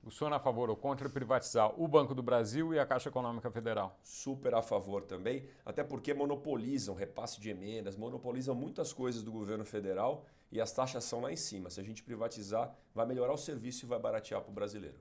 O 0.03 0.11
senhor 0.11 0.33
é 0.33 0.37
a 0.37 0.41
favor 0.41 0.71
ou 0.71 0.77
contra 0.77 1.11
privatizar 1.11 1.79
o 1.79 1.87
Banco 1.87 2.15
do 2.15 2.23
Brasil 2.23 2.73
e 2.73 2.79
a 2.79 2.87
Caixa 2.87 3.11
Econômica 3.11 3.51
Federal? 3.51 3.99
Super 4.03 4.55
a 4.55 4.63
favor 4.63 5.03
também, 5.03 5.47
até 5.63 5.85
porque 5.85 6.15
monopolizam 6.15 6.95
repasse 6.95 7.39
de 7.39 7.51
emendas, 7.51 7.97
monopolizam 7.97 8.55
muitas 8.55 8.95
coisas 8.95 9.23
do 9.23 9.31
governo 9.31 9.67
federal 9.67 10.25
e 10.51 10.61
as 10.61 10.73
taxas 10.73 11.05
são 11.05 11.21
lá 11.21 11.33
em 11.33 11.37
cima. 11.37 11.71
Se 11.71 11.81
a 11.81 11.83
gente 11.83 12.03
privatizar, 12.03 12.75
vai 12.95 13.07
melhorar 13.07 13.33
o 13.33 13.39
serviço 13.39 13.85
e 13.85 13.89
vai 13.89 13.99
baratear 13.99 14.41
para 14.41 14.51
o 14.51 14.55
brasileiro. 14.55 14.99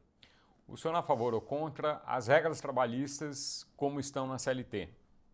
O 0.68 0.78
senhor 0.78 0.94
é 0.94 0.98
a 0.98 1.02
favor 1.02 1.34
ou 1.34 1.42
contra 1.42 2.02
as 2.06 2.28
regras 2.28 2.62
trabalhistas 2.62 3.66
como 3.76 4.00
estão 4.00 4.28
na 4.28 4.38
CLT? 4.38 4.90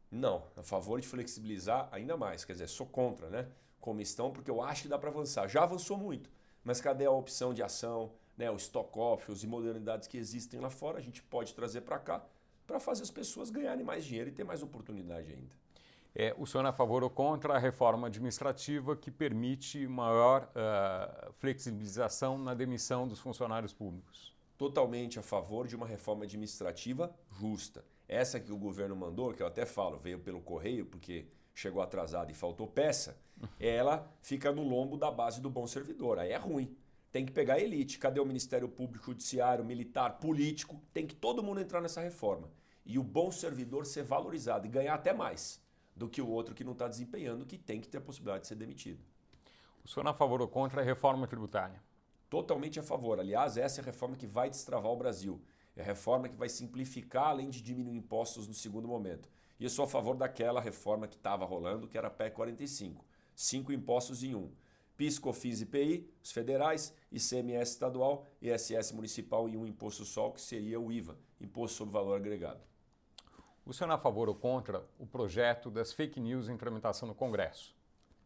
Não, 0.09 0.43
a 0.55 0.63
favor 0.63 1.01
de 1.01 1.07
flexibilizar 1.07 1.89
ainda 1.91 2.15
mais. 2.15 2.45
Quer 2.45 2.53
dizer, 2.53 2.69
sou 2.69 2.85
contra, 2.85 3.29
né? 3.29 3.47
Como 3.81 3.99
estão, 3.99 4.31
porque 4.31 4.49
eu 4.49 4.61
acho 4.61 4.83
que 4.83 4.87
dá 4.87 4.97
para 4.97 5.09
avançar. 5.09 5.47
Já 5.49 5.63
avançou 5.63 5.97
muito, 5.97 6.29
mas 6.63 6.79
cadê 6.79 7.05
a 7.05 7.11
opção 7.11 7.53
de 7.53 7.61
ação, 7.61 8.13
né? 8.37 8.49
o 8.49 8.55
stock 8.55 8.97
options 8.97 9.43
e 9.43 9.47
modernidades 9.47 10.07
que 10.07 10.17
existem 10.17 10.59
lá 10.59 10.69
fora? 10.69 10.99
A 10.99 11.01
gente 11.01 11.21
pode 11.21 11.53
trazer 11.53 11.81
para 11.81 11.99
cá 11.99 12.25
para 12.65 12.79
fazer 12.79 13.03
as 13.03 13.11
pessoas 13.11 13.49
ganharem 13.49 13.83
mais 13.83 14.05
dinheiro 14.05 14.29
e 14.29 14.33
ter 14.33 14.43
mais 14.43 14.63
oportunidade 14.63 15.31
ainda. 15.31 15.55
É, 16.17 16.33
o 16.37 16.45
senhor 16.45 16.65
é 16.65 16.69
a 16.69 16.71
favor 16.71 17.03
ou 17.03 17.09
contra 17.09 17.55
a 17.55 17.59
reforma 17.59 18.07
administrativa 18.07 18.95
que 18.95 19.11
permite 19.11 19.85
maior 19.85 20.49
uh, 20.55 21.33
flexibilização 21.33 22.37
na 22.37 22.53
demissão 22.53 23.05
dos 23.05 23.19
funcionários 23.19 23.73
públicos? 23.73 24.33
Totalmente 24.57 25.19
a 25.19 25.21
favor 25.21 25.67
de 25.67 25.75
uma 25.75 25.85
reforma 25.85 26.23
administrativa 26.23 27.13
justa. 27.37 27.83
Essa 28.07 28.39
que 28.39 28.49
o 28.49 28.57
governo 28.57 28.95
mandou, 28.95 29.33
que 29.33 29.43
eu 29.43 29.47
até 29.47 29.65
falo, 29.65 29.97
veio 29.97 30.17
pelo 30.17 30.39
correio 30.39 30.85
porque 30.85 31.27
chegou 31.53 31.81
atrasada 31.81 32.31
e 32.31 32.33
faltou 32.33 32.65
peça, 32.65 33.17
ela 33.59 34.09
fica 34.21 34.53
no 34.53 34.63
lombo 34.63 34.95
da 34.95 35.11
base 35.11 35.41
do 35.41 35.49
bom 35.49 35.67
servidor. 35.67 36.17
Aí 36.17 36.31
é 36.31 36.37
ruim. 36.37 36.73
Tem 37.11 37.25
que 37.25 37.33
pegar 37.33 37.55
a 37.55 37.59
elite. 37.59 37.99
Cadê 37.99 38.21
o 38.21 38.25
Ministério 38.25 38.69
Público, 38.69 39.07
Judiciário, 39.07 39.65
Militar, 39.65 40.17
Político? 40.19 40.81
Tem 40.93 41.05
que 41.05 41.15
todo 41.15 41.43
mundo 41.43 41.59
entrar 41.59 41.81
nessa 41.81 41.99
reforma. 41.99 42.49
E 42.85 42.97
o 42.97 43.03
bom 43.03 43.31
servidor 43.31 43.85
ser 43.85 44.03
valorizado 44.03 44.65
e 44.65 44.69
ganhar 44.69 44.93
até 44.93 45.11
mais 45.11 45.64
do 45.95 46.09
que 46.09 46.21
o 46.21 46.27
outro 46.27 46.53
que 46.53 46.63
não 46.63 46.73
está 46.73 46.87
desempenhando, 46.87 47.45
que 47.45 47.57
tem 47.57 47.79
que 47.79 47.87
ter 47.87 47.99
a 47.99 48.01
possibilidade 48.01 48.41
de 48.41 48.47
ser 48.47 48.55
demitido. 48.55 48.99
O 49.83 49.87
senhor 49.87 50.05
é 50.07 50.09
a 50.09 50.13
favor 50.13 50.41
ou 50.41 50.47
contra 50.47 50.81
a 50.81 50.83
reforma 50.83 51.27
tributária? 51.27 51.81
Totalmente 52.29 52.79
a 52.79 52.83
favor. 52.83 53.19
Aliás, 53.19 53.55
essa 53.55 53.79
é 53.79 53.83
a 53.83 53.85
reforma 53.85 54.15
que 54.15 54.27
vai 54.27 54.49
destravar 54.49 54.91
o 54.91 54.97
Brasil. 54.97 55.41
É 55.75 55.81
a 55.81 55.85
reforma 55.85 56.27
que 56.27 56.35
vai 56.35 56.49
simplificar, 56.49 57.27
além 57.27 57.49
de 57.49 57.61
diminuir 57.61 57.95
impostos 57.95 58.47
no 58.47 58.53
segundo 58.53 58.87
momento. 58.87 59.29
E 59.59 59.63
eu 59.63 59.69
sou 59.69 59.85
a 59.85 59.87
favor 59.87 60.15
daquela 60.15 60.59
reforma 60.59 61.07
que 61.07 61.15
estava 61.15 61.45
rolando, 61.45 61.87
que 61.87 61.97
era 61.97 62.07
a 62.07 62.11
PEC 62.11 62.35
45. 62.35 63.05
Cinco 63.35 63.71
impostos 63.71 64.23
em 64.23 64.35
um. 64.35 64.51
PIS, 64.97 65.19
COFINS 65.19 65.59
e 65.59 65.63
IPI, 65.63 66.09
os 66.23 66.31
federais, 66.31 66.93
ICMS 67.11 67.71
estadual, 67.71 68.25
ISS 68.41 68.93
municipal 68.93 69.49
e 69.49 69.57
um 69.57 69.65
imposto 69.65 70.05
só, 70.05 70.29
que 70.29 70.39
seria 70.39 70.79
o 70.79 70.91
IVA, 70.91 71.17
Imposto 71.39 71.77
sobre 71.77 71.93
Valor 71.93 72.15
Agregado. 72.15 72.61
O 73.65 73.73
senhor 73.73 73.89
é 73.89 73.95
a 73.95 73.97
favor 73.97 74.29
ou 74.29 74.35
contra 74.35 74.85
o 74.99 75.07
projeto 75.07 75.71
das 75.71 75.91
fake 75.91 76.19
news 76.19 76.47
em 76.49 76.55
tramitação 76.55 77.07
no 77.07 77.15
Congresso? 77.15 77.75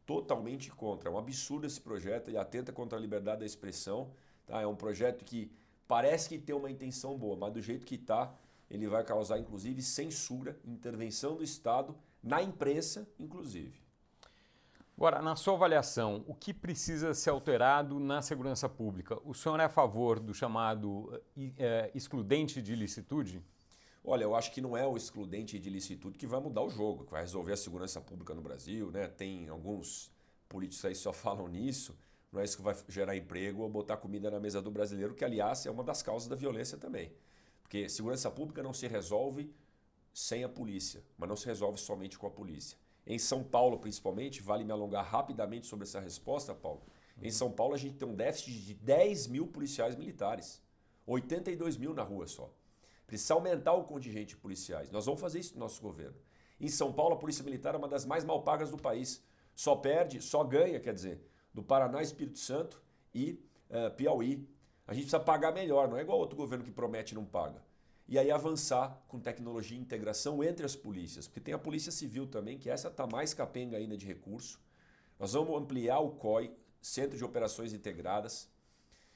Totalmente 0.06 0.70
contra. 0.70 1.10
É 1.10 1.12
um 1.12 1.18
absurdo 1.18 1.66
esse 1.66 1.80
projeto, 1.80 2.28
ele 2.28 2.38
atenta 2.38 2.74
contra 2.74 2.98
a 2.98 3.02
liberdade 3.02 3.40
da 3.40 3.46
expressão. 3.46 4.12
Tá? 4.46 4.62
É 4.62 4.68
um 4.68 4.76
projeto 4.76 5.24
que 5.24 5.50
parece 5.88 6.28
que 6.28 6.38
tem 6.38 6.54
uma 6.54 6.70
intenção 6.70 7.18
boa, 7.18 7.38
mas 7.38 7.54
do 7.54 7.62
jeito 7.62 7.86
que 7.86 7.96
está, 7.96 8.34
ele 8.70 8.86
vai 8.90 9.02
causar 9.02 9.40
inclusive 9.40 9.82
censura, 9.82 10.60
intervenção 10.66 11.38
do 11.38 11.44
Estado 11.44 11.96
na 12.22 12.44
imprensa, 12.44 13.08
inclusive. 13.18 13.80
Agora, 14.98 15.22
na 15.22 15.38
sua 15.38 15.54
avaliação, 15.54 16.26
o 16.28 16.36
que 16.36 16.54
precisa 16.54 17.14
ser 17.14 17.30
alterado 17.30 17.98
na 17.98 18.22
segurança 18.22 18.68
pública? 18.68 19.18
O 19.24 19.34
senhor 19.34 19.58
é 19.62 19.64
a 19.64 19.70
favor 19.70 20.20
do 20.20 20.34
chamado 20.34 21.18
é, 21.58 21.90
excludente 21.96 22.62
de 22.62 22.74
ilicitude? 22.74 23.42
Olha, 24.04 24.24
eu 24.24 24.36
acho 24.36 24.52
que 24.52 24.62
não 24.62 24.76
é 24.78 24.86
o 24.88 24.96
excludente 24.96 25.60
de 25.60 25.70
licitude 25.70 26.18
que 26.18 26.26
vai 26.26 26.40
mudar 26.40 26.64
o 26.64 26.70
jogo, 26.70 27.06
que 27.06 27.12
vai 27.12 27.22
resolver 27.22 27.54
a 27.54 27.58
segurança 27.58 28.00
pública 28.00 28.34
no 28.34 28.42
Brasil, 28.42 28.90
né? 28.92 29.08
Tem 29.08 29.50
alguns 29.50 30.12
políticos 30.48 30.84
aí 30.86 30.94
que 30.94 31.00
só 31.00 31.12
falam 31.14 31.48
nisso, 31.48 31.98
não 32.32 32.42
é 32.42 32.44
isso 32.44 32.58
que 32.58 32.64
vai 32.64 32.76
gerar 32.88 33.16
emprego 33.16 33.62
ou 33.62 33.70
botar 33.70 33.98
comida 33.98 34.30
na 34.30 34.40
mesa 34.40 34.62
do 34.62 34.72
brasileiro, 34.72 35.14
que 35.14 35.26
aliás 35.26 35.66
é 35.66 35.72
uma 35.72 35.84
das 35.84 36.02
causas 36.02 36.28
da 36.28 36.36
violência 36.36 36.78
também. 36.78 37.12
Porque 37.62 37.90
segurança 37.90 38.32
pública 38.32 38.64
não 38.64 38.74
se 38.74 38.88
resolve 38.88 39.54
sem 40.14 40.44
a 40.44 40.50
polícia, 40.50 41.04
mas 41.18 41.30
não 41.30 41.36
se 41.36 41.46
resolve 41.46 41.80
somente 41.80 42.18
com 42.18 42.28
a 42.28 42.32
polícia. 42.32 42.78
Em 43.06 43.18
São 43.18 43.44
Paulo, 43.44 43.80
principalmente, 43.80 44.42
vale 44.42 44.64
me 44.64 44.72
alongar 44.72 45.06
rapidamente 45.06 45.66
sobre 45.66 45.84
essa 45.86 46.00
resposta, 46.00 46.54
Paulo. 46.54 46.84
Em 47.22 47.32
São 47.32 47.52
Paulo, 47.52 47.74
a 47.74 47.78
gente 47.78 47.96
tem 47.96 48.08
um 48.08 48.16
déficit 48.16 48.52
de 48.62 48.74
10 48.76 49.28
mil 49.28 49.48
policiais 49.48 49.96
militares, 49.96 50.62
82 51.06 51.78
mil 51.78 51.94
na 51.94 52.04
rua 52.04 52.28
só. 52.28 52.54
Precisa 53.10 53.34
aumentar 53.34 53.74
o 53.74 53.86
contingente 53.86 54.36
de 54.36 54.38
policiais. 54.38 54.92
Nós 54.92 55.08
vamos 55.08 55.20
fazer 55.20 55.40
isso 55.40 55.56
no 55.56 55.62
nosso 55.62 55.82
governo. 55.82 56.16
Em 56.62 56.68
São 56.68 56.94
Paulo, 56.94 57.16
a 57.16 57.18
Polícia 57.18 57.44
Militar 57.44 57.74
é 57.74 57.78
uma 57.80 57.88
das 57.88 58.06
mais 58.06 58.24
mal 58.24 58.44
pagas 58.44 58.70
do 58.70 58.78
país. 58.78 59.24
Só 59.56 59.76
perde, 59.76 60.22
só 60.22 60.44
ganha, 60.44 60.80
quer 60.80 60.94
dizer, 60.94 61.20
do 61.52 61.64
Paraná, 61.64 62.04
Espírito 62.04 62.38
Santo 62.38 62.80
e 63.12 63.44
uh, 63.72 63.90
Piauí. 63.96 64.48
A 64.86 64.94
gente 64.94 65.06
precisa 65.06 65.20
pagar 65.20 65.52
melhor, 65.52 65.90
não 65.90 65.98
é 65.98 66.02
igual 66.02 66.20
outro 66.20 66.38
governo 66.38 66.64
que 66.64 66.70
promete 66.72 67.14
e 67.14 67.16
não 67.16 67.26
paga. 67.26 67.64
E 68.08 68.20
aí 68.20 68.30
avançar 68.30 69.04
com 69.08 69.20
tecnologia 69.20 69.76
e 69.76 69.82
integração 69.82 70.44
entre 70.44 70.64
as 70.64 70.76
polícias, 70.76 71.28
porque 71.28 71.40
tem 71.40 71.54
a 71.56 71.60
Polícia 71.60 71.92
Civil 71.92 72.28
também, 72.28 72.60
que 72.60 72.70
essa 72.70 72.90
está 72.90 73.08
mais 73.08 73.34
capenga 73.34 73.76
ainda 73.76 73.98
de 73.98 74.06
recurso. 74.06 74.62
Nós 75.18 75.34
vamos 75.34 75.60
ampliar 75.60 76.00
o 76.00 76.12
COI, 76.12 76.52
Centro 76.80 77.18
de 77.18 77.24
Operações 77.24 77.74
Integradas, 77.74 78.48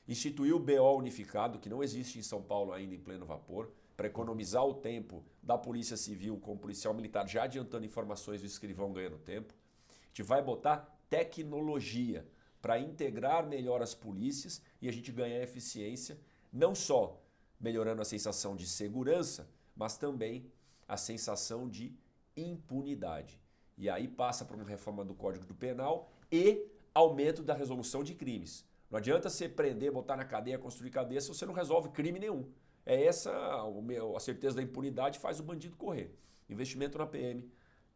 instituir 0.08 0.56
o 0.56 0.60
BO 0.60 0.98
unificado, 0.98 1.60
que 1.60 1.70
não 1.70 1.84
existe 1.84 2.18
em 2.18 2.24
São 2.24 2.42
Paulo 2.42 2.74
ainda 2.74 2.96
em 2.96 3.00
pleno 3.00 3.26
vapor 3.26 3.72
para 3.96 4.08
economizar 4.08 4.66
o 4.66 4.74
tempo 4.74 5.24
da 5.42 5.58
Polícia 5.58 5.96
Civil 5.96 6.38
com 6.38 6.54
o 6.54 6.58
policial 6.58 6.94
militar 6.94 7.28
já 7.28 7.44
adiantando 7.44 7.86
informações 7.86 8.42
do 8.42 8.48
escrivão 8.48 8.92
ganhando 8.92 9.18
tempo. 9.18 9.54
A 9.90 10.08
gente 10.08 10.24
vai 10.24 10.42
botar 10.42 11.00
tecnologia 11.10 12.28
para 12.62 12.80
integrar 12.80 13.46
melhor 13.46 13.82
as 13.82 13.94
polícias 13.94 14.62
e 14.82 14.88
a 14.88 14.92
gente 14.92 15.12
ganhar 15.12 15.42
eficiência, 15.42 16.18
não 16.52 16.74
só 16.74 17.22
melhorando 17.60 18.02
a 18.02 18.06
sensação 18.06 18.56
de 18.56 18.66
segurança, 18.66 19.50
mas 19.76 19.98
também 19.98 20.52
a 20.88 20.98
sensação 20.98 21.68
de 21.68 21.96
impunidade. 22.36 23.40
E 23.78 23.90
aí 23.90 24.08
passa 24.08 24.46
por 24.46 24.56
uma 24.56 24.66
reforma 24.66 25.04
do 25.04 25.14
Código 25.14 25.46
do 25.46 25.54
Penal 25.54 26.12
e 26.32 26.68
aumento 26.94 27.44
da 27.44 27.54
resolução 27.54 28.04
de 28.04 28.14
crimes. 28.14 28.66
Não 28.90 28.98
adianta 28.98 29.30
você 29.30 29.50
prender, 29.50 29.92
botar 29.92 30.16
na 30.16 30.24
cadeia, 30.24 30.58
construir 30.58 30.92
cadeia 30.92 31.20
se 31.20 31.28
você 31.28 31.46
não 31.46 31.54
resolve 31.54 31.90
crime 31.90 32.20
nenhum. 32.20 32.48
É 32.86 33.06
essa 33.06 33.32
a 33.32 34.20
certeza 34.20 34.58
da 34.58 34.62
impunidade 34.62 35.20
faz 35.20 35.40
o 35.40 35.44
bandido 35.44 35.78
correr. 35.78 36.14
Investimento 36.50 36.98
na 36.98 37.08
PM, 37.08 37.50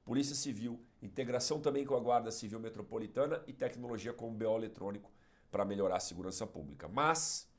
Polícia 0.05 0.35
Civil, 0.35 0.79
integração 1.01 1.59
também 1.59 1.85
com 1.85 1.95
a 1.95 1.99
Guarda 1.99 2.31
Civil 2.31 2.59
Metropolitana 2.59 3.43
e 3.45 3.51
tecnologia 3.51 4.13
como 4.13 4.33
BO 4.33 4.55
eletrônico 4.55 5.11
para 5.51 5.65
melhorar 5.65 5.97
a 5.97 5.99
segurança 5.99 6.47
pública. 6.47 6.87
Mas, 6.87 7.49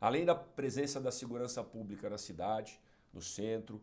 além 0.00 0.24
da 0.24 0.34
presença 0.34 1.00
da 1.00 1.10
segurança 1.10 1.64
pública 1.64 2.08
na 2.08 2.18
cidade, 2.18 2.80
no 3.12 3.20
centro, 3.20 3.82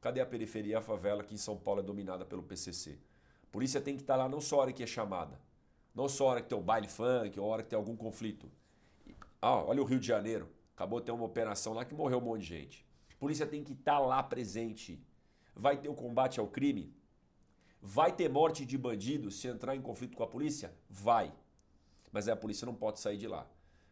cadê 0.00 0.20
a 0.20 0.26
periferia, 0.26 0.78
a 0.78 0.82
favela 0.82 1.22
que 1.22 1.34
em 1.34 1.38
São 1.38 1.56
Paulo 1.56 1.80
é 1.80 1.82
dominada 1.82 2.24
pelo 2.24 2.42
PCC? 2.42 2.98
A 3.42 3.46
polícia 3.52 3.80
tem 3.80 3.94
que 3.94 4.02
estar 4.02 4.16
lá 4.16 4.28
não 4.28 4.40
só 4.40 4.56
a 4.56 4.60
hora 4.62 4.72
que 4.72 4.82
é 4.82 4.86
chamada, 4.86 5.38
não 5.94 6.08
só 6.08 6.28
a 6.28 6.30
hora 6.30 6.42
que 6.42 6.48
tem 6.48 6.58
o 6.58 6.62
baile 6.62 6.88
funk, 6.88 7.38
ou 7.38 7.46
a 7.46 7.52
hora 7.52 7.62
que 7.62 7.68
tem 7.68 7.76
algum 7.76 7.94
conflito. 7.94 8.50
Ah, 9.40 9.62
olha 9.62 9.82
o 9.82 9.84
Rio 9.84 10.00
de 10.00 10.06
Janeiro. 10.06 10.48
Acabou 10.74 10.98
de 11.00 11.06
ter 11.06 11.12
uma 11.12 11.24
operação 11.24 11.72
lá 11.72 11.84
que 11.84 11.94
morreu 11.94 12.18
um 12.18 12.22
monte 12.22 12.40
de 12.40 12.46
gente. 12.48 12.86
A 13.12 13.16
polícia 13.16 13.46
tem 13.46 13.62
que 13.62 13.72
estar 13.72 13.92
tá 13.92 13.98
lá 14.00 14.22
presente. 14.22 15.00
Vai 15.54 15.76
ter 15.76 15.88
o 15.88 15.94
combate 15.94 16.40
ao 16.40 16.48
crime? 16.48 16.92
Vai 17.80 18.12
ter 18.12 18.28
morte 18.28 18.64
de 18.64 18.76
bandido 18.76 19.30
se 19.30 19.46
entrar 19.46 19.76
em 19.76 19.80
conflito 19.80 20.16
com 20.16 20.24
a 20.24 20.26
polícia? 20.26 20.74
Vai. 20.90 21.32
Mas 22.10 22.28
a 22.28 22.34
polícia 22.34 22.66
não 22.66 22.74
pode 22.74 22.98
sair 22.98 23.16
de 23.16 23.28
lá. 23.28 23.46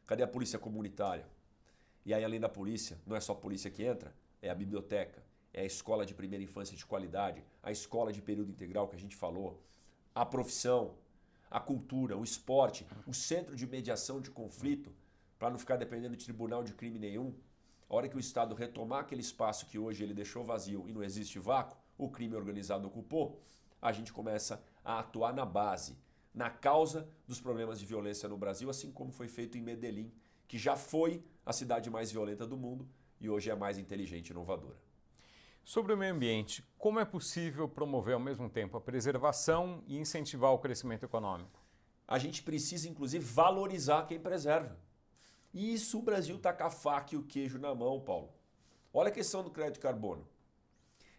Cadê 0.06 0.22
a 0.22 0.28
polícia 0.28 0.58
comunitária? 0.58 1.26
E 2.04 2.12
aí, 2.12 2.24
além 2.24 2.40
da 2.40 2.48
polícia, 2.48 2.98
não 3.06 3.14
é 3.14 3.20
só 3.20 3.32
a 3.32 3.36
polícia 3.36 3.70
que 3.70 3.84
entra, 3.84 4.12
é 4.40 4.50
a 4.50 4.54
biblioteca, 4.54 5.22
é 5.52 5.62
a 5.62 5.64
escola 5.64 6.04
de 6.04 6.14
primeira 6.14 6.42
infância 6.42 6.76
de 6.76 6.84
qualidade, 6.84 7.44
a 7.62 7.70
escola 7.70 8.12
de 8.12 8.20
período 8.20 8.50
integral 8.50 8.88
que 8.88 8.96
a 8.96 8.98
gente 8.98 9.14
falou, 9.14 9.62
a 10.12 10.26
profissão, 10.26 10.96
a 11.48 11.60
cultura, 11.60 12.16
o 12.16 12.24
esporte, 12.24 12.84
o 13.06 13.14
centro 13.14 13.54
de 13.54 13.66
mediação 13.66 14.20
de 14.20 14.30
conflito 14.30 14.92
para 15.42 15.50
não 15.50 15.58
ficar 15.58 15.76
dependendo 15.76 16.16
de 16.16 16.24
tribunal 16.24 16.62
de 16.62 16.72
crime 16.72 17.00
nenhum. 17.00 17.34
A 17.90 17.96
hora 17.96 18.08
que 18.08 18.16
o 18.16 18.20
Estado 18.20 18.54
retomar 18.54 19.00
aquele 19.00 19.22
espaço 19.22 19.66
que 19.66 19.76
hoje 19.76 20.04
ele 20.04 20.14
deixou 20.14 20.44
vazio 20.44 20.84
e 20.88 20.92
não 20.92 21.02
existe 21.02 21.36
vácuo, 21.40 21.76
o 21.98 22.08
crime 22.08 22.36
organizado 22.36 22.86
ocupou, 22.86 23.42
a 23.80 23.90
gente 23.90 24.12
começa 24.12 24.64
a 24.84 25.00
atuar 25.00 25.34
na 25.34 25.44
base, 25.44 25.98
na 26.32 26.48
causa 26.48 27.08
dos 27.26 27.40
problemas 27.40 27.80
de 27.80 27.86
violência 27.86 28.28
no 28.28 28.36
Brasil, 28.36 28.70
assim 28.70 28.92
como 28.92 29.10
foi 29.10 29.26
feito 29.26 29.58
em 29.58 29.62
Medellín, 29.62 30.12
que 30.46 30.56
já 30.56 30.76
foi 30.76 31.24
a 31.44 31.52
cidade 31.52 31.90
mais 31.90 32.12
violenta 32.12 32.46
do 32.46 32.56
mundo 32.56 32.88
e 33.20 33.28
hoje 33.28 33.50
é 33.50 33.52
a 33.52 33.56
mais 33.56 33.78
inteligente 33.78 34.28
e 34.28 34.30
inovadora. 34.30 34.78
Sobre 35.64 35.92
o 35.92 35.96
meio 35.96 36.14
ambiente, 36.14 36.64
como 36.78 37.00
é 37.00 37.04
possível 37.04 37.68
promover 37.68 38.14
ao 38.14 38.20
mesmo 38.20 38.48
tempo 38.48 38.76
a 38.76 38.80
preservação 38.80 39.82
e 39.88 39.98
incentivar 39.98 40.52
o 40.52 40.58
crescimento 40.60 41.02
econômico? 41.02 41.60
A 42.06 42.16
gente 42.16 42.44
precisa, 42.44 42.88
inclusive, 42.88 43.24
valorizar 43.24 44.06
quem 44.06 44.20
preserva. 44.20 44.78
E 45.52 45.74
isso 45.74 45.98
o 45.98 46.02
Brasil 46.02 46.36
está 46.36 46.52
com 46.52 46.64
a 46.64 46.70
faca 46.70 47.14
e 47.14 47.18
o 47.18 47.24
queijo 47.24 47.58
na 47.58 47.74
mão, 47.74 48.00
Paulo. 48.00 48.32
Olha 48.92 49.08
a 49.08 49.12
questão 49.12 49.42
do 49.42 49.50
crédito 49.50 49.74
de 49.74 49.80
carbono. 49.80 50.26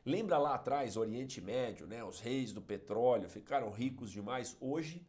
Lembra 0.05 0.37
lá 0.37 0.55
atrás, 0.55 0.97
Oriente 0.97 1.39
Médio, 1.39 1.87
né? 1.87 2.03
Os 2.03 2.19
reis 2.19 2.51
do 2.51 2.61
petróleo 2.61 3.29
ficaram 3.29 3.69
ricos 3.69 4.11
demais. 4.11 4.57
Hoje 4.59 5.05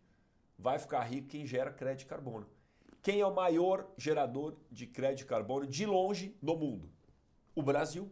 vai 0.58 0.78
ficar 0.78 1.02
rico 1.02 1.28
quem 1.28 1.46
gera 1.46 1.72
crédito 1.72 2.00
de 2.00 2.06
carbono. 2.06 2.46
Quem 3.02 3.20
é 3.20 3.26
o 3.26 3.34
maior 3.34 3.86
gerador 3.96 4.56
de 4.70 4.86
crédito 4.86 5.18
de 5.18 5.26
carbono 5.26 5.66
de 5.66 5.84
longe 5.84 6.36
no 6.40 6.56
mundo? 6.56 6.90
O 7.54 7.62
Brasil, 7.62 8.10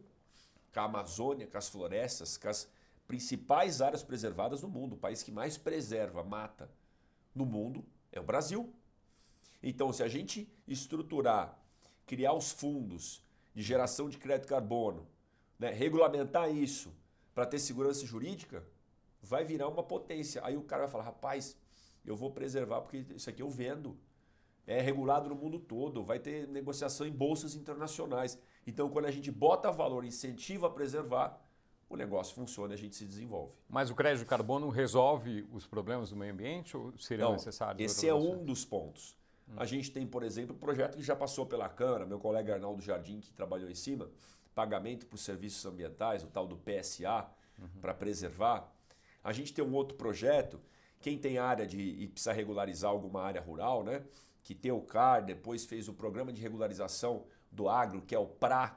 com 0.73 0.81
a 0.81 0.85
Amazônia, 0.85 1.47
com 1.47 1.57
as 1.57 1.69
florestas, 1.69 2.37
com 2.37 2.49
as 2.49 2.69
principais 3.07 3.81
áreas 3.81 4.03
preservadas 4.03 4.63
no 4.63 4.69
mundo. 4.69 4.95
O 4.95 4.99
país 4.99 5.23
que 5.23 5.31
mais 5.31 5.57
preserva, 5.57 6.23
mata 6.23 6.71
no 7.35 7.47
mundo 7.47 7.85
é 8.11 8.21
o 8.21 8.25
Brasil. 8.25 8.73
Então, 9.63 9.93
se 9.93 10.03
a 10.03 10.09
gente 10.09 10.51
estruturar, 10.67 11.59
criar 12.07 12.33
os 12.33 12.51
fundos 12.51 13.23
de 13.55 13.63
geração 13.63 14.09
de 14.09 14.19
crédito 14.19 14.49
carbono, 14.49 15.07
né, 15.59 15.71
regulamentar 15.71 16.51
isso 16.51 16.93
para 17.35 17.47
ter 17.47 17.59
segurança 17.59 18.05
jurídica, 18.05 18.65
vai 19.23 19.45
virar 19.45 19.69
uma 19.69 19.83
potência. 19.83 20.45
Aí 20.45 20.57
o 20.57 20.63
cara 20.63 20.83
vai 20.83 20.91
falar, 20.91 21.05
rapaz, 21.05 21.57
eu 22.05 22.17
vou 22.17 22.31
preservar 22.31 22.81
porque 22.81 23.07
isso 23.15 23.31
aqui 23.31 23.43
eu 23.43 23.49
vendo. 23.49 23.97
É 24.67 24.81
regulado 24.81 25.29
no 25.29 25.35
mundo 25.35 25.59
todo, 25.59 26.05
vai 26.05 26.21
ter 26.21 26.47
negociação 26.47 27.07
em 27.07 27.11
bolsas 27.11 27.55
internacionais. 27.55 28.39
Então, 28.65 28.89
quando 28.89 29.07
a 29.07 29.11
gente 29.11 29.31
bota 29.31 29.73
valor, 29.73 30.05
incentiva 30.05 30.69
a 30.69 30.71
preservar, 30.71 31.41
o 31.89 31.97
negócio 31.97 32.35
funciona 32.35 32.73
e 32.73 32.77
a 32.77 32.79
gente 32.79 32.95
se 32.95 33.05
desenvolve. 33.05 33.53
Mas 33.69 33.91
o 33.91 33.95
crédito 33.95 34.21
de 34.21 34.27
carbono 34.27 34.69
resolve 34.69 35.47
os 35.53 35.67
problemas 35.67 36.11
do 36.11 36.17
meio 36.17 36.33
ambiente 36.33 36.77
ou 36.77 36.97
seria 36.97 37.25
Não, 37.25 37.33
necessário? 37.33 37.85
Esse 37.85 38.09
é 38.09 38.15
um 38.15 38.45
dos 38.45 38.65
pontos. 38.65 39.17
Hum. 39.49 39.55
A 39.57 39.65
gente 39.65 39.91
tem, 39.91 40.07
por 40.07 40.23
exemplo, 40.23 40.55
um 40.55 40.59
projeto 40.59 40.97
que 40.97 41.03
já 41.03 41.17
passou 41.17 41.47
pela 41.47 41.69
Câmara, 41.69 42.07
meu 42.07 42.19
colega 42.19 42.55
Arnaldo 42.55 42.83
Jardim, 42.83 43.21
que 43.21 43.33
trabalhou 43.33 43.71
em 43.71 43.75
cima, 43.75 44.11
pagamento 44.55 45.07
por 45.07 45.19
serviços 45.19 45.65
ambientais, 45.65 46.23
o 46.25 46.27
tal 46.27 46.47
do 46.47 46.57
PSA, 46.57 47.27
uhum. 47.59 47.81
para 47.81 47.95
preservar. 47.95 48.73
A 49.23 49.33
gente 49.33 49.53
tem 49.53 49.65
um 49.65 49.73
outro 49.73 49.97
projeto, 49.97 50.61
quem 51.01 51.19
tem 51.19 51.39
área 51.39 51.67
de 51.67 51.81
e 51.81 52.09
precisa 52.09 52.33
regularizar 52.33 52.91
alguma 52.91 53.23
área 53.23 53.41
rural, 53.41 53.83
né? 53.83 54.05
Que 54.43 54.55
tem 54.55 54.73
o 54.73 54.81
CAR, 54.81 55.25
depois 55.25 55.65
fez 55.65 55.89
o 55.89 55.93
programa 55.93 56.33
de 56.33 56.41
regularização 56.41 57.25
do 57.51 57.69
agro, 57.69 58.03
que 58.03 58.15
é 58.15 58.19
o 58.19 58.27
PRA. 58.27 58.77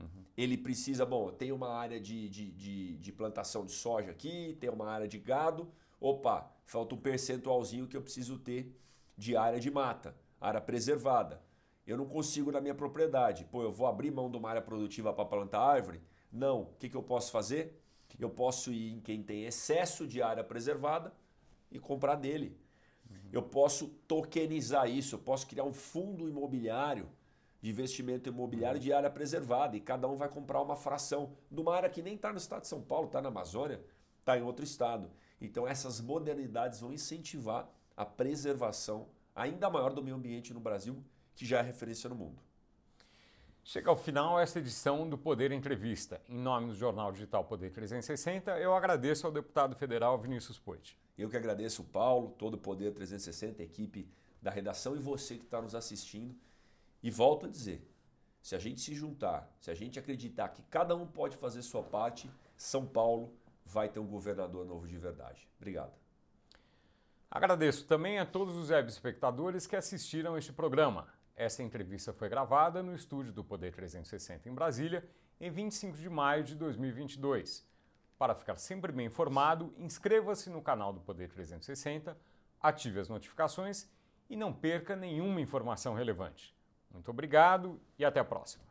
Uhum. 0.00 0.24
Ele 0.36 0.56
precisa, 0.56 1.06
bom, 1.06 1.30
tem 1.30 1.52
uma 1.52 1.70
área 1.70 1.98
de, 1.98 2.28
de, 2.28 2.50
de, 2.50 2.96
de 2.98 3.12
plantação 3.12 3.64
de 3.64 3.72
soja 3.72 4.10
aqui, 4.10 4.56
tem 4.60 4.68
uma 4.68 4.88
área 4.88 5.08
de 5.08 5.18
gado. 5.18 5.70
Opa, 5.98 6.50
falta 6.66 6.94
um 6.94 6.98
percentualzinho 6.98 7.86
que 7.86 7.96
eu 7.96 8.02
preciso 8.02 8.38
ter 8.38 8.74
de 9.16 9.36
área 9.36 9.58
de 9.58 9.70
mata, 9.70 10.16
área 10.40 10.60
preservada. 10.60 11.42
Eu 11.86 11.96
não 11.96 12.06
consigo 12.06 12.50
na 12.50 12.60
minha 12.60 12.74
propriedade. 12.74 13.44
Pô, 13.44 13.62
eu 13.62 13.72
vou 13.72 13.86
abrir 13.86 14.10
mão 14.10 14.30
de 14.30 14.36
uma 14.36 14.50
área 14.50 14.62
produtiva 14.62 15.12
para 15.12 15.24
plantar 15.24 15.60
árvore? 15.60 16.02
Não. 16.32 16.62
O 16.62 16.74
que, 16.78 16.88
que 16.88 16.96
eu 16.96 17.02
posso 17.02 17.30
fazer? 17.30 17.80
Eu 18.18 18.30
posso 18.30 18.72
ir 18.72 18.92
em 18.92 19.00
quem 19.00 19.22
tem 19.22 19.44
excesso 19.44 20.06
de 20.06 20.22
área 20.22 20.42
preservada 20.42 21.12
e 21.70 21.78
comprar 21.78 22.16
dele. 22.16 22.58
Uhum. 23.10 23.16
Eu 23.32 23.42
posso 23.42 23.88
tokenizar 24.08 24.88
isso, 24.88 25.16
eu 25.16 25.18
posso 25.18 25.46
criar 25.46 25.64
um 25.64 25.72
fundo 25.72 26.28
imobiliário 26.28 27.08
de 27.60 27.70
investimento 27.70 28.28
imobiliário 28.28 28.80
de 28.80 28.92
área 28.92 29.10
preservada 29.10 29.76
e 29.76 29.80
cada 29.80 30.08
um 30.08 30.16
vai 30.16 30.28
comprar 30.28 30.62
uma 30.62 30.76
fração 30.76 31.32
de 31.50 31.60
uma 31.60 31.74
área 31.74 31.90
que 31.90 32.02
nem 32.02 32.14
está 32.14 32.30
no 32.30 32.38
estado 32.38 32.62
de 32.62 32.68
São 32.68 32.80
Paulo, 32.80 33.06
está 33.06 33.20
na 33.20 33.28
Amazônia, 33.28 33.82
está 34.20 34.38
em 34.38 34.42
outro 34.42 34.64
estado. 34.64 35.10
Então 35.40 35.66
essas 35.66 36.00
modernidades 36.00 36.80
vão 36.80 36.92
incentivar 36.92 37.68
a 37.96 38.04
preservação 38.04 39.08
ainda 39.34 39.70
maior 39.70 39.92
do 39.92 40.02
meio 40.02 40.16
ambiente 40.16 40.52
no 40.52 40.60
Brasil, 40.60 41.02
que 41.34 41.46
já 41.46 41.58
é 41.58 41.62
referência 41.62 42.08
no 42.08 42.14
mundo. 42.14 42.42
Chega 43.64 43.90
ao 43.90 43.96
final 43.96 44.38
esta 44.38 44.60
edição 44.60 45.08
do 45.08 45.18
Poder 45.18 45.50
Entrevista. 45.50 46.20
Em 46.28 46.38
nome 46.38 46.68
do 46.68 46.74
Jornal 46.74 47.10
Digital 47.10 47.44
Poder 47.44 47.72
360, 47.72 48.58
eu 48.60 48.74
agradeço 48.74 49.26
ao 49.26 49.32
deputado 49.32 49.74
federal 49.74 50.16
Vinícius 50.18 50.58
Poit. 50.58 50.96
Eu 51.18 51.28
que 51.28 51.36
agradeço 51.36 51.82
o 51.82 51.84
Paulo, 51.84 52.30
todo 52.38 52.54
o 52.54 52.58
Poder 52.58 52.92
360, 52.92 53.62
a 53.62 53.64
equipe 53.64 54.08
da 54.40 54.50
redação 54.50 54.94
e 54.94 55.00
você 55.00 55.36
que 55.36 55.44
está 55.44 55.60
nos 55.60 55.74
assistindo. 55.74 56.32
E 57.02 57.10
volto 57.10 57.46
a 57.46 57.48
dizer, 57.48 57.84
se 58.40 58.54
a 58.54 58.58
gente 58.60 58.80
se 58.80 58.94
juntar, 58.94 59.52
se 59.58 59.70
a 59.70 59.74
gente 59.74 59.98
acreditar 59.98 60.50
que 60.50 60.62
cada 60.70 60.94
um 60.94 61.04
pode 61.04 61.36
fazer 61.36 61.62
sua 61.62 61.82
parte, 61.82 62.30
São 62.56 62.86
Paulo 62.86 63.32
vai 63.64 63.88
ter 63.88 63.98
um 63.98 64.06
governador 64.06 64.64
novo 64.64 64.86
de 64.86 64.96
verdade. 64.96 65.48
Obrigado. 65.56 66.05
Agradeço 67.30 67.84
também 67.86 68.18
a 68.18 68.24
todos 68.24 68.56
os 68.56 68.70
web 68.70 68.88
espectadores 68.88 69.66
que 69.66 69.76
assistiram 69.76 70.38
este 70.38 70.52
programa. 70.52 71.08
Esta 71.34 71.62
entrevista 71.62 72.12
foi 72.12 72.28
gravada 72.28 72.82
no 72.82 72.94
estúdio 72.94 73.32
do 73.32 73.44
Poder 73.44 73.74
360 73.74 74.48
em 74.48 74.54
Brasília, 74.54 75.04
em 75.40 75.50
25 75.50 75.96
de 75.98 76.08
maio 76.08 76.44
de 76.44 76.54
2022. 76.54 77.66
Para 78.18 78.34
ficar 78.34 78.56
sempre 78.56 78.92
bem 78.92 79.06
informado, 79.06 79.74
inscreva-se 79.76 80.48
no 80.48 80.62
canal 80.62 80.92
do 80.92 81.00
Poder 81.00 81.28
360, 81.28 82.16
ative 82.60 83.00
as 83.00 83.08
notificações 83.08 83.90
e 84.30 84.36
não 84.36 84.52
perca 84.52 84.96
nenhuma 84.96 85.40
informação 85.40 85.94
relevante. 85.94 86.56
Muito 86.90 87.10
obrigado 87.10 87.78
e 87.98 88.04
até 88.04 88.20
a 88.20 88.24
próxima. 88.24 88.64